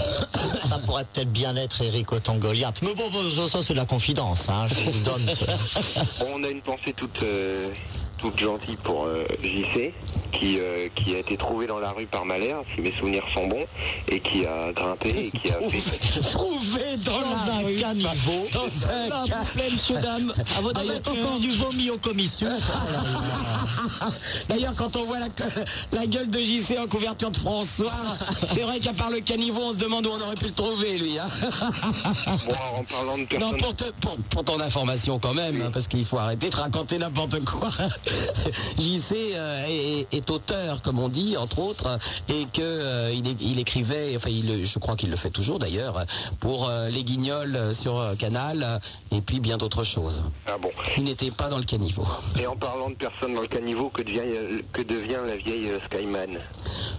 [0.69, 2.81] ça pourrait peut-être bien être Eric Auton-Goliath.
[2.83, 5.27] Mais bon, ça, c'est de la confidence, hein, je vous donne.
[5.35, 7.71] ce- On a une pensée toute, euh,
[8.19, 9.93] toute gentille pour euh, JC,
[10.39, 13.47] qui, euh, qui a été trouvé dans la rue par Malher, si mes souvenirs sont
[13.47, 13.65] bons,
[14.09, 16.21] et qui a grimpé et qui a fait...
[16.31, 17.77] Trouvé dans, Dans la un rue.
[17.77, 18.49] caniveau.
[18.53, 20.33] Dans un Là, ca- vous plaît, monsieur, dame.
[20.57, 22.49] À votre Avec encore du vomi aux commissions.
[24.49, 25.29] D'ailleurs, quand on voit la,
[25.93, 27.93] la gueule de JC en couverture de François,
[28.49, 30.99] c'est vrai qu'à part le caniveau, on se demande où on aurait pu le trouver,
[30.99, 31.19] lui.
[31.19, 31.29] hein.
[32.47, 35.89] Bon, en parlant de Non, pour, te- pour- pour ton information quand même, hein, parce
[35.89, 37.71] qu'il faut arrêter de raconter n'importe quoi.
[38.79, 44.15] JC euh, est, est auteur, comme on dit, entre autres, et que euh, il, écrivait,
[44.17, 46.05] enfin, il, je crois qu'il le fait toujours d'ailleurs,
[46.41, 48.79] pour euh, les Guignols sur euh, Canal, euh,
[49.17, 50.23] et puis bien d'autres choses.
[50.47, 50.71] Ah bon.
[50.97, 52.05] Il n'était pas dans le caniveau.
[52.39, 55.79] Et en parlant de personnes dans le caniveau, que devient, que devient la vieille euh,
[55.87, 56.39] Skyman?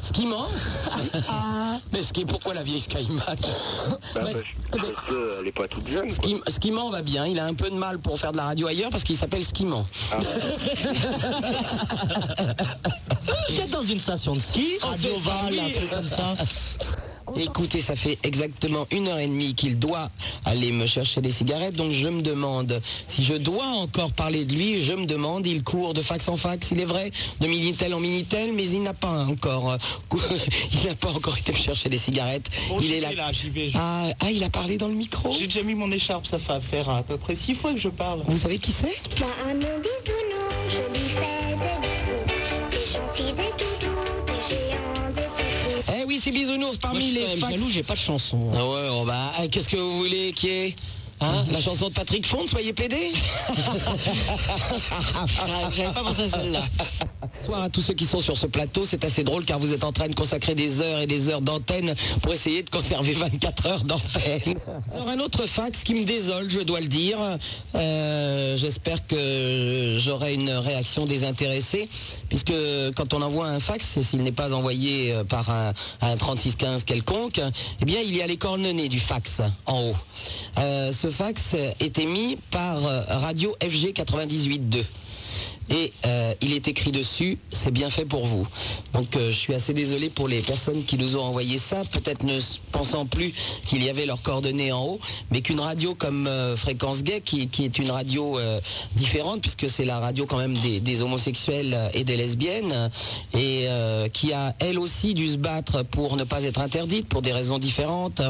[0.01, 0.45] Skiman
[1.91, 3.17] Mais ski, pourquoi la vieille Skyman?
[3.27, 3.33] Bah,
[4.15, 4.33] Ouais.
[4.33, 6.05] parce, parce qu'elle n'est pas toute jeune.
[6.07, 6.15] quoi.
[6.15, 8.67] Ski- Skiman va bien, il a un peu de mal pour faire de la radio
[8.67, 9.85] ailleurs parce qu'il s'appelle Skiman.
[10.11, 10.17] Ah,
[13.47, 15.59] Peut-être dans une station de ski, Oh, Radio c'est pas Val, lui.
[15.59, 16.35] un truc comme ça.
[17.35, 20.09] Écoutez, ça fait exactement une heure et demie qu'il doit
[20.45, 24.53] aller me chercher des cigarettes, donc je me demande si je dois encore parler de
[24.55, 24.81] lui.
[24.81, 27.11] Je me demande, il court de fax en fax, il est vrai,
[27.41, 29.77] de minitel en minitel, mais il n'a pas encore, euh,
[30.71, 32.49] il n'a pas encore été me chercher des cigarettes.
[32.69, 33.69] Bon, il est là, j'y vais.
[33.71, 35.35] je- Ah, ah, il a parlé dans le micro?
[35.37, 37.89] J'ai déjà mis mon écharpe, ça fait faire à peu près six fois que je
[37.89, 38.21] parle.
[38.25, 38.87] Vous savez qui c'est?
[46.17, 47.59] Eh oui, c'est Bisounours parmi les fax.
[47.69, 48.49] j'ai pas de chanson.
[48.55, 50.75] Ah ouais, oh bah, ah, qu'est-ce que vous voulez qui est
[51.19, 53.11] Hein La chanson de Patrick Font, soyez pédé
[55.75, 56.61] J'avais pas pensé à celle-là.
[57.39, 58.85] Bonsoir à tous ceux qui sont sur ce plateau.
[58.85, 61.41] C'est assez drôle car vous êtes en train de consacrer des heures et des heures
[61.41, 64.55] d'antenne pour essayer de conserver 24 heures d'antenne.
[64.93, 67.17] Alors un autre fax qui me désole, je dois le dire.
[67.75, 71.89] Euh, J'espère que j'aurai une réaction désintéressée
[72.29, 72.53] puisque
[72.95, 77.41] quand on envoie un fax, s'il n'est pas envoyé euh, par un, un 3615 quelconque,
[77.81, 79.95] eh bien il y a les coordonnées du fax en haut.
[80.57, 84.83] Euh, ce fax est émis par euh, Radio FG 98.2.
[85.69, 88.47] Et euh, il est écrit dessus, c'est bien fait pour vous.
[88.93, 92.23] Donc euh, je suis assez désolé pour les personnes qui nous ont envoyé ça, peut-être
[92.23, 92.39] ne
[92.71, 93.33] pensant plus
[93.65, 94.99] qu'il y avait leurs coordonnées en haut,
[95.29, 98.39] mais qu'une radio comme euh, Fréquence Gay, qui, est une radio
[98.95, 102.89] différente, puisque c'est la radio quand même des, des homosexuels et des lesbiennes,
[103.33, 103.67] et
[104.13, 107.57] qui a elle aussi dû se battre pour ne pas être interdite, pour des raisons
[107.57, 108.21] différentes,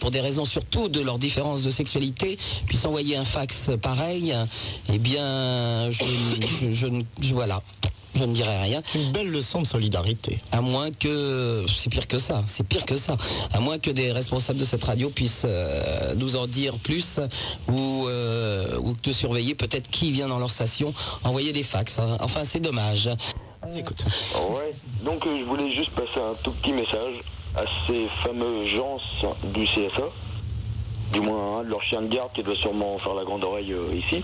[0.00, 4.34] pour des raisons surtout de leur différence de sexualité, puisse envoyer un fax pareil,
[4.92, 7.62] eh bien, je, je, je ne- je- voilà,
[8.14, 8.82] je ne dirai rien.
[8.94, 10.40] Une belle leçon de solidarité.
[10.52, 13.16] À moins que, c'est pire que ça, c'est pire que ça,
[13.52, 17.20] à moins que des responsables de cette radio puissent euh, nous en dire plus
[17.68, 20.92] ou, euh, ou de surveiller peut-être qui vient dans leur station
[21.24, 21.98] envoyer des fax.
[21.98, 22.16] hein.
[22.20, 23.08] Enfin, c'est dommage.
[23.76, 24.04] Écoute.
[24.50, 24.74] Ouais,
[25.04, 27.14] donc euh, je voulais juste passer un tout petit message
[27.56, 28.98] à ces fameux gens
[29.54, 30.04] du CSA,
[31.12, 33.72] du moins un de leurs chiens de garde qui doit sûrement faire la grande oreille
[33.72, 34.22] euh, ici.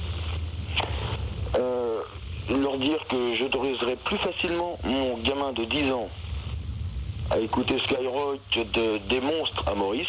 [2.49, 6.09] Leur dire que j'autoriserai plus facilement mon gamin de 10 ans
[7.31, 10.07] à écouter Skyrock de, des monstres à Maurice,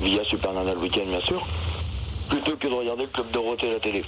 [0.00, 1.46] via Super Nana le week-end bien sûr,
[2.28, 4.04] plutôt que de regarder le Club Dorothée à la télé.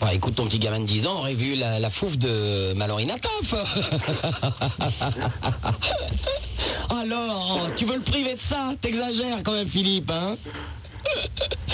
[0.00, 3.06] Bah, écoute, ton petit gamin de 10 ans aurait vu la, la fouffe de Mallory
[3.06, 3.54] Natoff.
[6.90, 8.72] Alors, tu veux le priver de ça?
[8.80, 10.36] T'exagères quand même, Philippe, hein?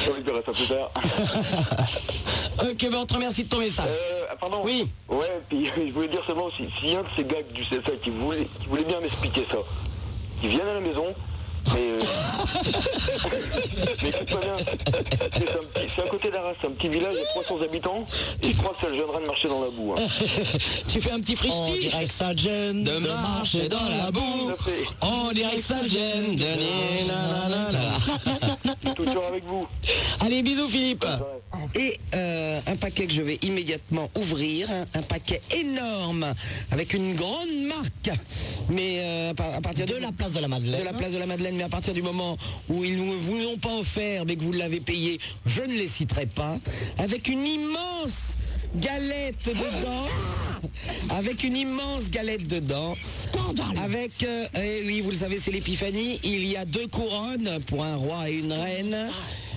[0.09, 0.91] On verra ça plus tard.
[2.61, 3.87] Ok, ben on te remercie de ton message.
[3.89, 4.89] Euh, ah, pardon Oui.
[5.09, 8.11] Ouais, puis je voulais dire seulement, si, si un de ces gars du CSA qui
[8.11, 9.59] voulait, qui voulait bien m'expliquer ça,
[10.41, 11.15] qui viennent à la maison,
[11.73, 11.91] mais...
[11.93, 11.99] euh,
[14.03, 17.15] mais écoute pas bien, c'est un petit- c'est à côté d'Arras, c'est un petit village
[17.15, 18.05] de 300 habitants,
[18.43, 19.95] et je crois que ça le gênerait de marcher dans la boue.
[19.97, 20.03] hein.
[20.89, 24.51] tu fais un petit On freestyle dirait que ça gêne de marcher dans la boue.
[25.03, 26.45] On dirait que ça gêne de...
[28.99, 29.67] Toujours avec vous.
[30.21, 31.07] Allez, bisous Philippe.
[31.77, 36.35] Et euh, un paquet que je vais immédiatement ouvrir, un, un paquet énorme
[36.73, 38.19] avec une grande marque.
[38.69, 40.81] Mais euh, à partir De la place de la Madeleine.
[40.81, 42.37] de la place de la Madeleine, mais à partir du moment
[42.69, 45.87] où ils ne vous l'ont pas offert, mais que vous l'avez payé, je ne les
[45.89, 46.59] citerai pas,
[46.99, 48.37] avec une immense
[48.77, 50.07] galette dedans,
[51.11, 52.97] avec une immense galette dedans,
[53.83, 57.85] avec, euh, eh oui, vous le savez, c'est l'épiphanie, il y a deux couronnes pour
[57.85, 59.09] un roi et une reine.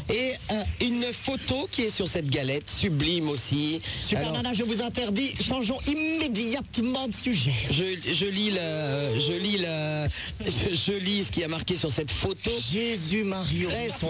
[0.09, 3.81] Et euh, une photo qui est sur cette galette, sublime aussi.
[4.05, 7.53] Super Alors, Nana, je vous interdis, changeons immédiatement de sujet.
[7.71, 10.07] je, je lis le, je lis le,
[10.45, 12.51] je, je lis ce qui a marqué sur cette photo.
[12.71, 14.05] Jésus Mario, Grace.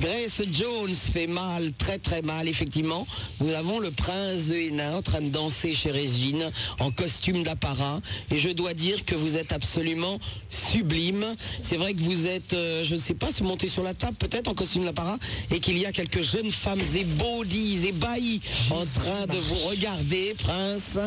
[0.00, 3.06] Grace Jones fait mal, très très mal, effectivement.
[3.40, 6.50] Nous avons le prince de Hénin en train de danser chez Régine
[6.80, 8.00] en costume d'apparat.
[8.30, 10.18] Et je dois dire que vous êtes absolument
[10.50, 11.36] sublime.
[11.62, 14.16] C'est vrai que vous êtes, euh, je ne sais pas, se monter sur la table
[14.16, 15.15] peut-être en costume d'apparat
[15.50, 18.40] et qu'il y a quelques jeunes femmes ébaudies, ébahies
[18.70, 20.98] en train de vous regarder, prince.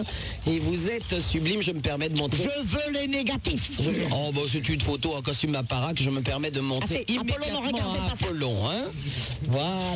[0.47, 2.43] Et vous êtes sublime, je me permets de montrer.
[2.43, 3.71] Je veux les négatifs.
[4.11, 7.03] Oh, bah, c'est une photo en costume d'apparat que je me permets de montrer Ah,
[7.07, 8.25] c'est- Apollon, ne immédiatement regardez à pas ça.
[8.25, 8.83] Apollon, hein
[9.47, 9.93] Voilà.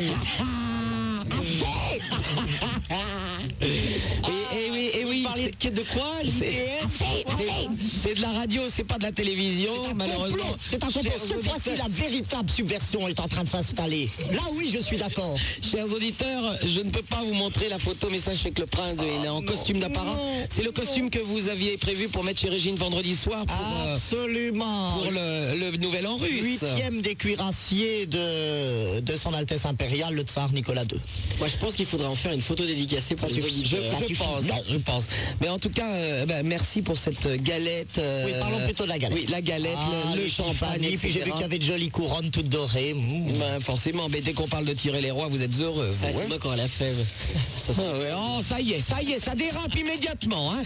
[3.61, 5.25] Et, et oui, et oui.
[5.59, 10.55] c'est- de quoi c'est- de la radio, c'est pas de la télévision, malheureusement.
[10.65, 11.11] C'est un complot.
[11.27, 14.09] Cette fois-ci, la véritable subversion est en train de s'installer.
[14.31, 15.35] Là, oui, je suis d'accord.
[15.61, 18.97] Chers auditeurs, je ne peux pas vous montrer la photo, mais sachez que le prince
[18.97, 20.17] de Hénin en costume d'apparat,
[20.49, 23.55] c'est le costume que vous aviez prévu pour mettre chez Régine vendredi soir pour,
[23.87, 24.97] euh, Absolument.
[25.01, 26.43] pour le, le nouvel an russe.
[26.61, 30.99] Huitième des cuirassiers de, de son Altesse impériale, le tsar Nicolas II.
[31.39, 33.65] Moi, je pense qu'il faudrait en faire une photo dédicacée pour Ça les suffit.
[33.65, 33.91] Je, auditeurs.
[33.91, 34.19] Ça je suffit.
[34.23, 34.63] pense, Non.
[34.69, 35.05] je pense.
[35.41, 37.97] Mais en tout cas, euh, ben, merci pour cette galette.
[37.97, 39.17] euh, Oui, parlons plutôt de la galette.
[39.17, 41.63] Oui, la galette, Ah, le, le champagne, Tiffany, Puis j'ai vu qu'il y avait de
[41.63, 42.93] jolies couronnes toutes dorées.
[42.93, 43.39] Mmh.
[43.39, 45.89] Ben, forcément, mais dès qu'on parle de tirer les rois, vous êtes heureux.
[45.91, 47.05] vous, Ah, hein c'est moi qui aurai la fève.
[47.57, 50.51] Ça, ça- Ah ouais, oh, ça y est, ça y est, ça dérape immédiatement.
[50.53, 50.63] Hein.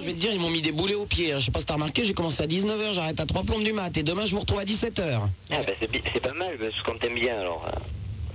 [0.00, 1.32] Je vais te dire, ils m'ont mis des boulets aux pieds.
[1.32, 1.38] hein.
[1.38, 3.72] Je sais pas si t'as remarqué, j'ai commencé à 19h, j'arrête à 3 plombes du
[3.72, 3.94] mat.
[3.98, 5.20] Et demain, je vous retrouve à 17h.
[5.50, 7.78] Ah bah c'est pas mal, parce que quand t'aimes bien alors, euh,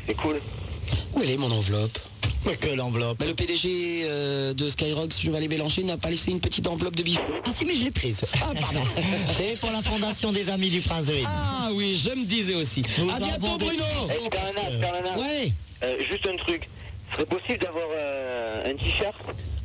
[0.06, 0.40] c'est cool.
[1.14, 1.98] Où elle est mon enveloppe
[2.46, 3.20] Mais que l'enveloppe.
[3.20, 7.04] Ben, Le PDG euh, de Skyrock, Chevalier Bélanger, n'a pas laissé une petite enveloppe de
[7.04, 7.24] bifton.
[7.46, 8.22] Ah si, mais je l'ai prise.
[8.36, 8.82] Ah, pardon.
[9.38, 11.30] C'est pour la fondation des Amis du Prince de Hénin.
[11.32, 12.84] Ah oui, je me disais aussi.
[13.00, 13.84] Nous à bientôt, Bruno
[14.82, 15.52] Nana, Ouais,
[15.84, 16.70] euh, juste un truc.
[17.12, 19.16] Ce serait possible d'avoir euh, un t-shirt?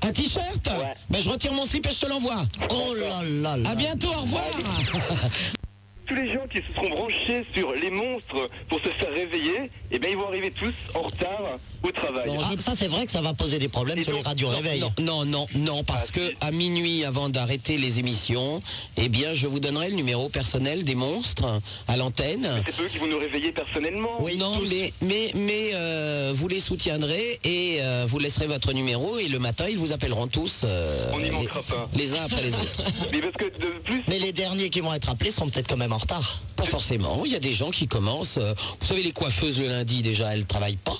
[0.02, 0.66] Un t-shirt?
[0.66, 0.94] Ouais.
[1.08, 2.44] Ben, je retire mon slip et je te l'envoie.
[2.70, 3.70] Oh là là là.
[3.70, 4.44] À bientôt, au revoir
[6.10, 10.00] Tous les gens qui se seront branchés sur les monstres pour se faire réveiller, eh
[10.00, 12.30] bien ils vont arriver tous en retard au travail.
[12.42, 14.80] Ah, ça, c'est vrai que ça va poser des problèmes Et sur les radios réveil.
[14.80, 18.62] Non, non, non, non, parce Ah, que à minuit, avant d'arrêter les émissions,
[18.96, 22.62] eh bien, je vous donnerai le numéro personnel des monstres à l'antenne.
[22.66, 24.10] C'est eux qui vont nous réveiller personnellement.
[24.20, 24.68] Oui, non, tous.
[24.68, 29.38] mais mais mais euh, vous les soutiendrez et euh, vous laisserez votre numéro et le
[29.38, 30.62] matin ils vous appelleront tous.
[30.64, 31.88] euh, On n'y les, manquera pas.
[31.94, 32.82] les uns après les autres.
[33.12, 35.76] Mais parce que de plus, Mais les derniers qui vont être appelés seront peut-être quand
[35.76, 36.40] même en retard.
[36.56, 37.22] Pas forcément.
[37.24, 38.38] Il y a des gens qui commencent.
[38.38, 40.98] vous savez, les coiffeuses le lundi déjà, elles travaillent pas.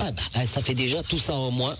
[0.00, 1.76] Ah bah, ça fait déjà tout ça en moins.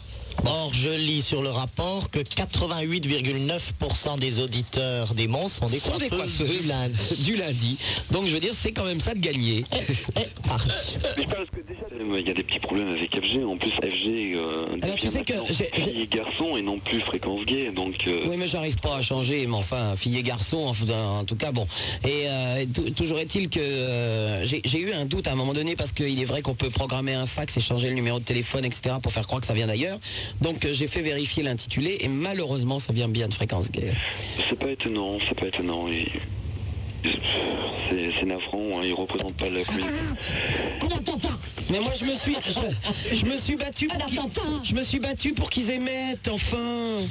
[0.46, 5.96] Or, je lis sur le rapport que 88,9% des auditeurs des monstres sont des Sont
[5.96, 7.14] des coiffeuses, coiffeuses du lundi.
[7.24, 7.78] du lundi.
[8.10, 9.64] Donc je veux dire, c'est quand même ça de gagner.
[9.72, 9.76] Eh,
[10.46, 10.70] parti.
[11.16, 11.80] mais je pense que déjà,
[12.20, 13.42] Il y a des petits problèmes avec FG.
[13.44, 15.32] En plus, FG euh, Alors, tu sais que
[15.72, 17.70] fille et garçon et non plus fréquence gay.
[17.74, 21.24] Donc, euh, Oui, mais j'arrive pas à changer, mais enfin, fille et garçon, en, en
[21.24, 21.66] tout cas, bon.
[22.04, 25.74] Et euh, tou- toujours est-il que euh, j'ai eu un doute à un moment donné,
[25.76, 28.64] parce qu'il est vrai qu'on peut programmer un fax et changer le numéro de téléphone,
[28.64, 29.98] etc., pour faire croire que ça vient d'ailleurs.
[30.40, 33.92] Donc euh, j'ai fait vérifier l'intitulé, et malheureusement, ça vient bien de fréquence gay.
[34.48, 35.18] c'est pas étonnant.
[35.26, 35.86] C'est pas étonnant.
[37.04, 38.78] C'est c'est navrant.
[38.78, 39.92] Hein, ils représentent pas la communauté.
[41.70, 44.20] Mais moi, je me suis, je, je me suis battu pour qu'ils-
[44.64, 47.02] je me suis battu pour qu'ils émettent, enfin.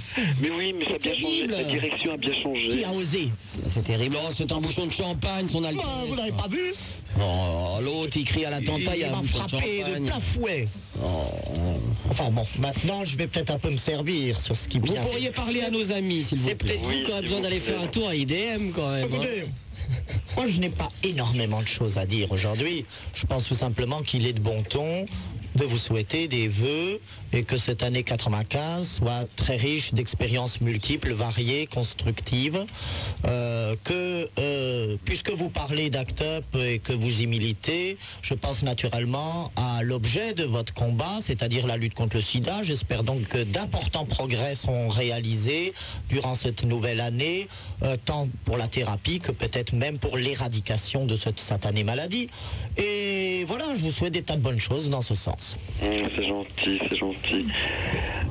[0.41, 1.47] Mais oui, mais ça a bien changé.
[1.47, 2.83] La direction a bien Qui changé.
[2.85, 3.29] a osé?
[3.69, 4.17] C'est terrible.
[4.19, 5.83] Oh, c'est un bouchon de champagne, son Altesse.
[5.85, 6.73] Oh, Vous n'avez pas vu?
[7.19, 10.05] Oh, l'autre, il crie à l'attentat, il y Il a un de frappé de champagne.
[10.07, 10.67] plein fouet.
[10.99, 11.05] Oh.
[12.09, 15.29] Enfin bon, maintenant, je vais peut-être un peu me servir sur ce qui Vous pourriez
[15.29, 16.73] parler à nos amis, s'il vous C'est plaît.
[16.73, 19.09] peut-être Oui, vous qui aurez besoin d'aller faire un tour à IDM quand même.
[19.13, 19.45] hein.
[20.35, 22.85] Moi je n'ai pas énormément de choses à dire aujourd'hui.
[23.13, 25.05] Je pense tout simplement qu'il est de bon ton
[25.55, 26.99] de vous souhaiter des vœux
[27.31, 32.65] et que cette année 95 soit très riche d'expériences multiples, variées, constructives.
[33.25, 38.63] Euh, que, euh, puisque vous parlez d'Act Up et que vous y militez, je pense
[38.63, 42.63] naturellement à l'objet de votre combat, c'est-à-dire la lutte contre le sida.
[42.63, 45.73] J'espère donc que d'importants progrès seront réalisés
[46.09, 47.47] durant cette nouvelle année,
[47.83, 52.29] euh, tant pour la thérapie que peut-être même pour l'éradication de cette satanée maladie.
[52.77, 55.42] Et voilà, je vous souhaite des tas de bonnes choses dans ce sens.
[55.81, 57.45] Hum, c'est gentil, c'est gentil.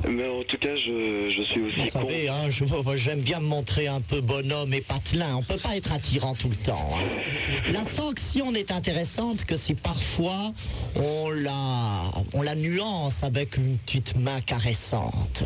[0.07, 2.49] Mais en tout cas, je, je suis aussi Vous savez, hein,
[2.95, 5.37] j'aime bien me montrer un peu bonhomme et patelin.
[5.37, 6.89] On peut pas être attirant tout le temps.
[6.95, 7.71] hein.
[7.71, 10.51] La sanction n'est intéressante que si parfois
[10.95, 15.43] on la, on la nuance avec une petite main caressante.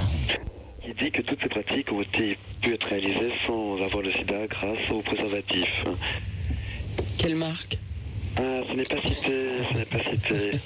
[0.88, 4.48] Il dit que toutes ces pratiques ont été pu être réalisées sans avoir le sida
[4.48, 5.70] grâce au préservatif.
[7.20, 7.78] Quelle marque?
[8.40, 10.60] Ah, ce n'est pas cité, ce n'est pas cité.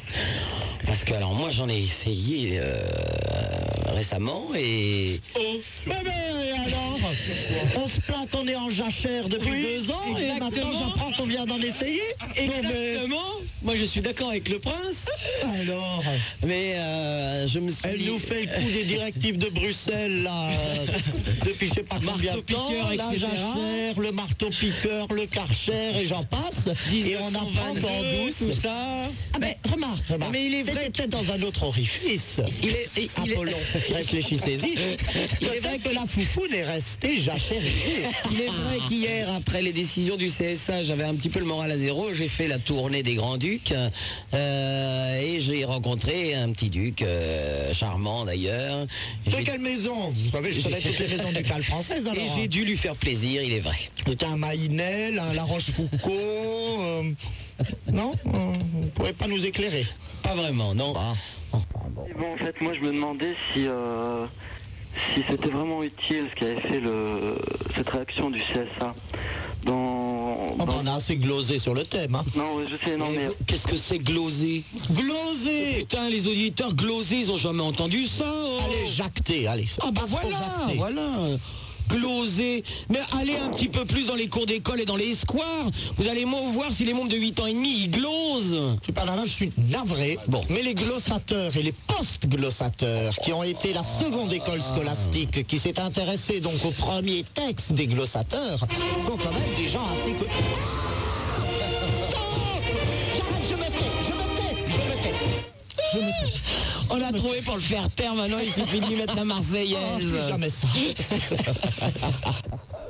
[0.85, 2.81] Parce que alors moi j'en ai essayé euh,
[3.93, 5.39] récemment et Oh,
[5.87, 6.99] mais, mais, et alors?
[7.75, 10.71] On se plaint qu'on est en jachère depuis Oui, deux ans et maintenant exactement.
[10.95, 12.01] j'apprends qu'on vient d'en essayer.
[12.19, 13.17] Non, mais- exactement.
[13.63, 15.05] Moi je suis d'accord avec le prince,
[15.61, 16.03] Alors,
[16.43, 17.81] mais euh, je me suis.
[17.83, 20.49] elle nous fait le coup des directives de Bruxelles, là,
[21.45, 25.91] depuis je sais pas combien de Marteau temps, piqueur, la jachère, le marteau-piqueur, le karcher
[26.01, 26.69] et j'en passe.
[26.91, 28.35] Et on apprend qu'en 1922, douce...
[28.39, 28.73] tout ça.
[29.33, 30.31] Ah ben, remarque, remarque.
[30.31, 32.41] mais il est vrai C'était peut-être dans un autre orifice.
[32.63, 33.51] Il est, il est- Apollon,
[33.93, 34.97] réfléchissez-y.
[35.41, 38.03] Il est vrai que la foufoune est restée jachérisée.
[38.31, 41.71] Il est vrai qu'hier, après les décisions du CSA, j'avais un petit peu le moral
[41.71, 42.13] à zéro.
[42.13, 43.73] J'ai fait la tournée des Grands-Ducs
[44.33, 48.85] euh, et j'ai rencontré un petit duc euh, charmant d'ailleurs.
[49.27, 50.09] De quelle maison?
[50.11, 52.35] Vous savez, je connais toutes les maisons ducales françaises Et alors.
[52.37, 53.77] j'ai dû lui faire plaisir, il est vrai.
[54.05, 56.11] C'était un Maïnel, un La Rochefoucauld.
[56.11, 57.03] euh,
[57.91, 58.13] Non?
[58.23, 59.85] Vous ne pourrez pas nous éclairer?
[60.23, 60.93] Pas vraiment, non.
[62.09, 64.25] Et bon, en fait, moi, je me demandais si, euh,
[65.13, 67.35] si c'était vraiment utile ce qu'avait fait le,
[67.75, 68.93] cette réaction du CSA.
[69.63, 70.21] Dans,
[70.53, 72.15] Oh, ben, dans- On a assez glosé sur le thème.
[72.15, 72.25] Hein.
[72.35, 73.29] Non, ouais, je sais, non, mais...
[73.45, 74.63] Qu'est-ce que c'est glosé?
[74.91, 78.25] Glosé Putain, les auditeurs glosés, ils ont jamais entendu ça.
[78.27, 78.59] oh.
[78.65, 79.67] Allez, jacter, allez.
[79.81, 80.27] Ah bah voilà,
[80.75, 81.01] voilà.
[81.91, 82.63] Glosé.
[82.89, 85.69] Mais allez un petit peu plus dans les cours d'école et dans les squares.
[85.97, 88.77] Vous allez voir si les membres de 8 ans et demi, ils glosent.
[88.83, 90.17] Super Nana, je suis navré.
[90.27, 90.43] Bon.
[90.49, 95.79] Mais les glossateurs et les post-glossateurs, qui ont été la seconde école scolastique, qui s'est
[95.79, 98.59] intéressée donc au premier texte des glossateurs,
[99.05, 100.15] sont quand même des gens assez.
[102.07, 102.21] Stop
[103.15, 105.13] J'arrête, je me tais, je me tais, je me tais.
[105.93, 106.60] Je me tais.
[106.93, 109.25] On a trouvé pour le faire taire, maintenant il suffit de lui mettre la Oh,
[109.25, 109.97] Marseillaise.
[109.97, 110.67] plus jamais ça.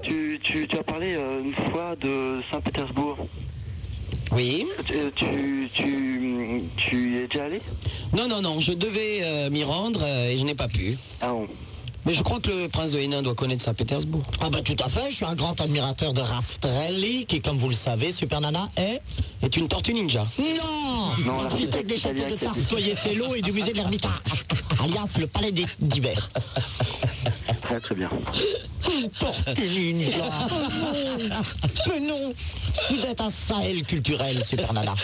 [0.04, 3.18] Tu, tu, tu as parlé euh, une fois de Saint-Pétersbourg.
[4.32, 4.66] Oui.
[4.88, 7.62] Tu, tu, tu, tu y es déjà allé?
[8.12, 10.98] Non, non, non, je devais euh, m'y rendre euh, et je n'ai pas pu.
[11.22, 11.48] Ah bon?
[12.06, 14.24] Mais je crois que le prince de Hénin doit connaître Saint-Pétersbourg.
[14.42, 17.70] Ah bah tout à fait, je suis un grand admirateur de Rastrelli, qui comme vous
[17.70, 19.02] le savez, Super Nana, est...
[19.44, 20.26] Est une tortue ninja.
[20.40, 24.46] Non Non, L'architecte des châteaux de Tsarskoye Selo et du musée de l'Ermitage,
[24.80, 26.30] alias le palais des divers.
[27.62, 28.10] Très très bien.
[29.20, 30.30] Tortue ninja
[31.88, 32.34] Mais non
[32.90, 34.96] Vous êtes un Sahel culturel, Super Nana.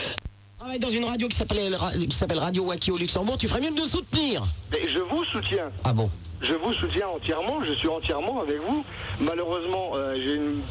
[0.75, 3.37] Dans une radio qui s'appelle qui s'appelle Radio Waki au Luxembourg.
[3.37, 4.43] Tu ferais mieux de nous soutenir.
[4.71, 5.71] Mais je vous soutiens.
[5.83, 6.09] Ah bon?
[6.41, 8.83] Je vous soutiens entièrement, je suis entièrement avec vous.
[9.19, 10.61] Malheureusement, euh, j'ai une,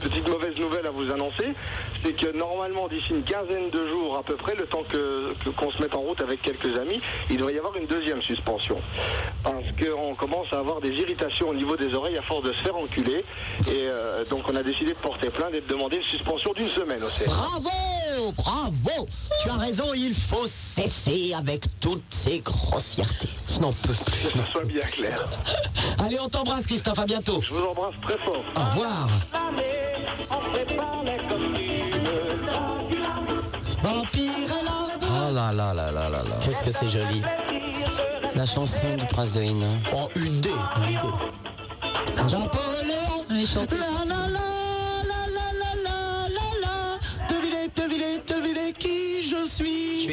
[0.00, 1.52] petite mauvaise nouvelle à vous annoncer.
[2.02, 5.70] C'est que normalement, d'ici une quinzaine de jours à peu près, le temps que qu'on
[5.70, 8.78] se mette en route avec quelques amis, il devrait y avoir une deuxième suspension.
[9.44, 12.62] Parce qu'on commence à avoir des irritations au niveau des oreilles à force de se
[12.62, 13.24] faire enculer.
[13.68, 16.68] Et euh, donc on a décidé de porter plainte et de demander une suspension d'une
[16.68, 17.26] semaine au CSA.
[17.26, 17.70] Bravo
[18.36, 19.06] Bravo
[19.42, 23.30] Tu as raison, il faut cesser avec toutes ces grossièretés.
[23.48, 24.28] Je n'en peux plus.
[24.32, 25.28] Que ce soit bien clair.
[25.98, 26.98] Allez, on t'embrasse, Christophe.
[26.98, 27.40] À bientôt.
[27.40, 28.44] Je vous embrasse très fort.
[28.56, 29.08] Au revoir.
[33.82, 34.32] Vampire
[35.02, 36.36] Oh là là là là là là.
[36.42, 37.22] Qu'est-ce que c'est joli
[38.28, 39.78] C'est la chanson du prince de Hénin.
[39.94, 40.40] Oh, une.
[42.16, 43.46] Napoléon il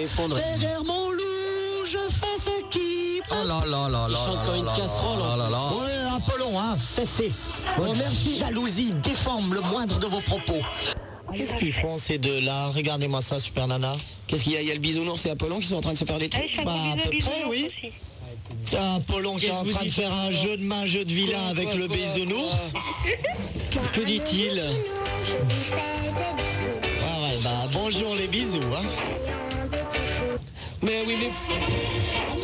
[0.07, 4.09] Derrière mon loup, je fais ce qui Oh là là là là.
[4.09, 5.51] Il chante là comme une casserole, là en là plus.
[5.51, 5.65] là.
[5.77, 7.31] Ouais, Apollon, hein, cessez
[7.77, 8.01] Votre
[8.39, 10.59] jalousie déforme le moindre de vos propos.
[11.35, 12.69] Qu'est-ce qu'ils font ces deux-là?
[12.75, 13.95] Regardez-moi ça, Super Nana.
[14.27, 14.61] Qu'est-ce qu'il y a?
[14.61, 16.29] Il y a le bisounours et Apollon qui sont en train de se faire des
[16.29, 16.61] trucs.
[16.65, 17.69] Bah, à peu près, oui.
[18.67, 21.05] Il y a Apollon qui est en train de faire un jeu de main, jeu
[21.05, 22.73] de vilain avec quoi, le quoi, bisounours.
[23.93, 24.61] Que dit-il?
[27.01, 28.59] Ah ouais, bah bonjour les bisous.
[28.75, 28.83] Hein.
[30.83, 31.27] Mais oui, mais.
[31.27, 31.33] Non
[32.31, 32.43] Je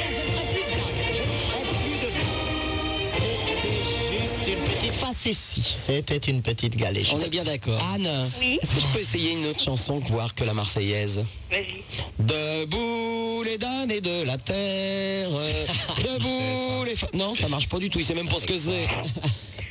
[0.00, 1.12] ne ferai plus de blagues.
[1.12, 3.08] Je ne ferai plus de blagues.
[3.12, 5.76] C'était juste une petite facétie.
[5.86, 7.18] C'était une petite galéjade.
[7.20, 7.82] On est bien d'accord.
[7.94, 8.08] Anne,
[8.40, 8.58] Oui.
[8.62, 11.24] est-ce que je peux essayer une autre chanson, voir que la Marseillaise?
[11.50, 11.84] Vas-y.
[12.18, 15.28] Debout les damnés de la terre,
[15.98, 17.10] debout les femmes.
[17.14, 18.86] Non, ça marche pas du tout, il sait même pas ce que c'est.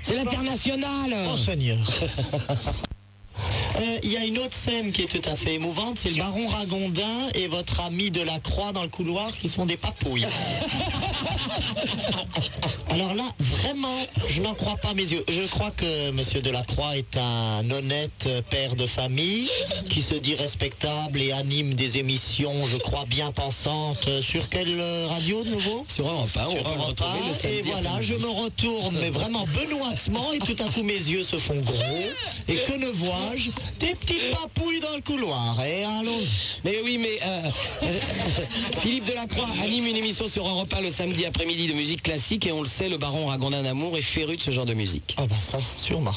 [0.02, 1.78] C'est l'international Oh Seigneur
[4.04, 6.48] Il y a une autre scène qui est tout à fait émouvante, c'est le baron
[6.48, 10.28] Ragondin et votre ami de la Croix dans le couloir qui sont des papouilles.
[12.90, 15.24] Alors là, vraiment, je n'en crois pas mes yeux.
[15.30, 19.50] Je crois que Monsieur Delacroix est un honnête euh, père de famille
[19.90, 24.08] qui se dit respectable et anime des émissions, je crois, bien pensantes.
[24.08, 25.86] Euh, Sur quelle euh, radio de nouveau?
[25.88, 28.14] Sur Europe 1, on Sur peut le Europe retrouver 1, le samedi Et voilà, je
[28.16, 31.84] me retourne, mais vraiment benoîtement, et tout à coup mes yeux se font gros.
[32.48, 33.52] Et que ne vois-je?
[33.80, 35.64] Des petites papouilles dans le couloir.
[35.64, 36.22] Et allons
[36.64, 37.42] Mais oui, mais euh,
[37.84, 38.00] euh,
[38.80, 42.52] Philippe Delacroix anime une émission sur Europe 1 le samedi après-midi de musique classique et
[42.52, 45.16] on le sait, le baron Ragondin d'Amour est féru de ce genre de musique.
[45.18, 46.14] Ah bah ça, sûrement.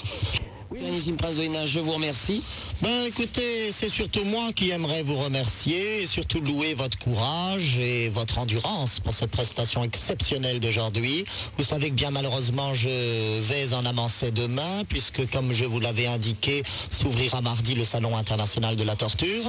[0.82, 2.42] Je vous remercie.
[2.80, 8.08] Ben écoutez, c'est surtout moi qui aimerais vous remercier et surtout louer votre courage et
[8.08, 11.26] votre endurance pour cette prestation exceptionnelle d'aujourd'hui.
[11.58, 16.06] Vous savez que bien malheureusement je vais en amancer demain puisque comme je vous l'avais
[16.06, 19.44] indiqué, s'ouvrira mardi le Salon international de la torture.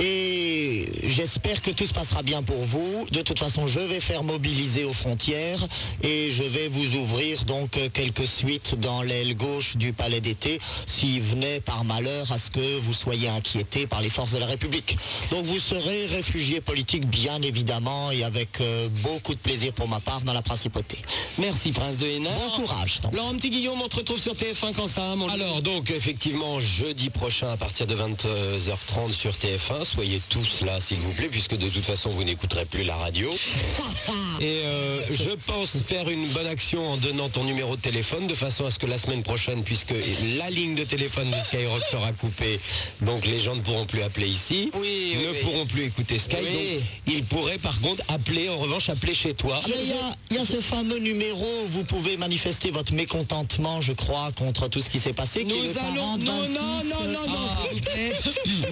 [0.00, 3.06] Et j'espère que tout se passera bien pour vous.
[3.10, 5.66] De toute façon, je vais faire mobiliser aux frontières
[6.02, 11.22] et je vais vous ouvrir donc quelques suites dans l'aile gauche du palais d'été s'il
[11.22, 14.96] venait par malheur à ce que vous soyez inquiétés par les forces de la République.
[15.30, 20.00] Donc vous serez réfugié politique bien évidemment et avec euh, beaucoup de plaisir pour ma
[20.00, 20.98] part dans la principauté.
[21.38, 22.30] Merci Prince de Hénin.
[22.34, 23.00] Bon courage.
[23.00, 23.12] donc.
[23.14, 27.10] Laurent Petit Guillaume, on te retrouve sur TF1 quand ça mon Alors donc effectivement jeudi
[27.10, 31.68] prochain à partir de 20h30 sur TF1, soyez tous là s'il vous plaît puisque de
[31.68, 33.30] toute façon vous n'écouterez plus la radio.
[34.40, 38.34] Et euh, je pense faire une bonne action en donnant ton numéro de téléphone de
[38.34, 39.94] façon à ce que la semaine prochaine puisque
[40.38, 42.60] la ligne de téléphone de Skyrock sera coupée,
[43.00, 45.36] donc les gens ne pourront plus appeler ici, Oui, ne oui.
[45.42, 46.44] pourront plus écouter Sky, Oui.
[46.74, 49.60] donc ils pourraient par contre appeler en revanche appeler chez toi.
[49.66, 52.92] Mais Il y, a, il y a ce fameux numéro où vous pouvez manifester votre
[52.92, 55.44] mécontentement, je crois, contre tout ce qui s'est passé.
[55.44, 57.62] Nous allons, 40, non, 26, non, non, non, non, ah.
[57.68, 58.12] s'il vous plaît.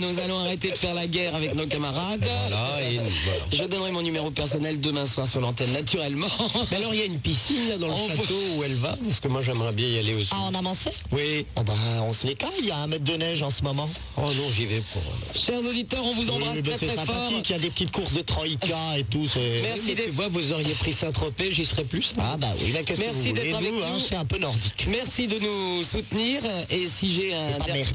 [0.01, 2.21] Nous allons arrêter de faire la guerre avec nos camarades.
[2.49, 3.11] Voilà, et voilà.
[3.53, 6.29] Je donnerai mon numéro personnel demain soir sur l'antenne, naturellement.
[6.71, 8.97] Mais alors il y a une piscine là dans le On château où elle va?
[9.05, 10.31] Parce que moi j'aimerais bien y aller aussi.
[10.33, 11.47] Ah, en avancée Oui.
[11.57, 13.63] Oh ben, on se les caille, il y a un mètre de neige en ce
[13.63, 13.89] moment.
[14.17, 15.03] Oh non, j'y vais pour.
[15.03, 17.31] euh, Chers auditeurs, on vous embrasse Oui, très fort.
[17.45, 19.27] il y a des petites courses de Troïka et tout.
[19.63, 22.13] Merci tu d'être- vois, vous auriez pris Saint-Tropez, j'y serais plus.
[22.19, 24.01] Ah bah oui, qu'est-ce Merci d'être avec nous, hein, nous.
[24.01, 24.87] C'est un peu nordique.
[24.89, 26.43] Merci de nous soutenir.
[26.71, 27.87] Et si j'ai un, Pas der-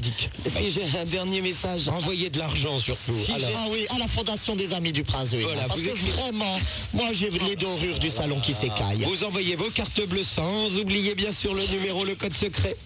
[0.46, 3.12] si j'ai un dernier message, Envoyez de l'argent surtout.
[3.24, 5.38] Si Alors, Ah oui, à la Fondation des Amis du Prince de.
[5.38, 6.58] Voilà, Parce vous que vraiment,
[6.94, 9.04] moi j'ai les dorures du salon qui s'écaillent.
[9.04, 12.76] vous envoyez vos cartes bleues sans oublier bien sûr le numéro, le code secret.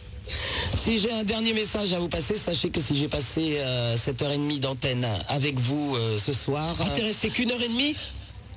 [0.77, 4.61] Si j'ai un dernier message à vous passer, sachez que si j'ai passé euh, 7h30
[4.61, 7.95] d'antenne avec vous euh, ce soir, Ah, t'es resté qu'une heure et demie?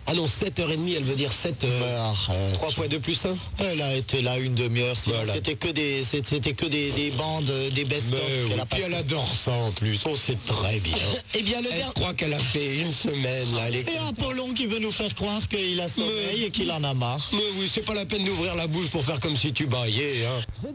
[0.05, 2.53] Ah non, 7h30, elle veut dire 7 Mais arrête.
[2.55, 4.97] 3 fois 2 plus 1 Elle a été là une demi-heure.
[4.97, 5.34] sinon Voilà.
[5.36, 8.19] C'était que des, c'était que des, des bandes, euh, des best-of
[8.49, 8.84] qu'elle a puis passées.
[8.88, 10.97] elle adore ça en plus, on sait très bien.
[11.36, 11.93] eh bien le Elle dernier...
[11.93, 15.15] croit qu'elle a fait une semaine là, elle est- Et Apollon qui veut nous faire
[15.15, 17.30] croire qu'il a sommeil et qu'il en a marre.
[17.32, 20.26] Mais oui, c'est pas la peine d'ouvrir la bouche pour faire comme si tu baillais.
[20.26, 20.67] Hein.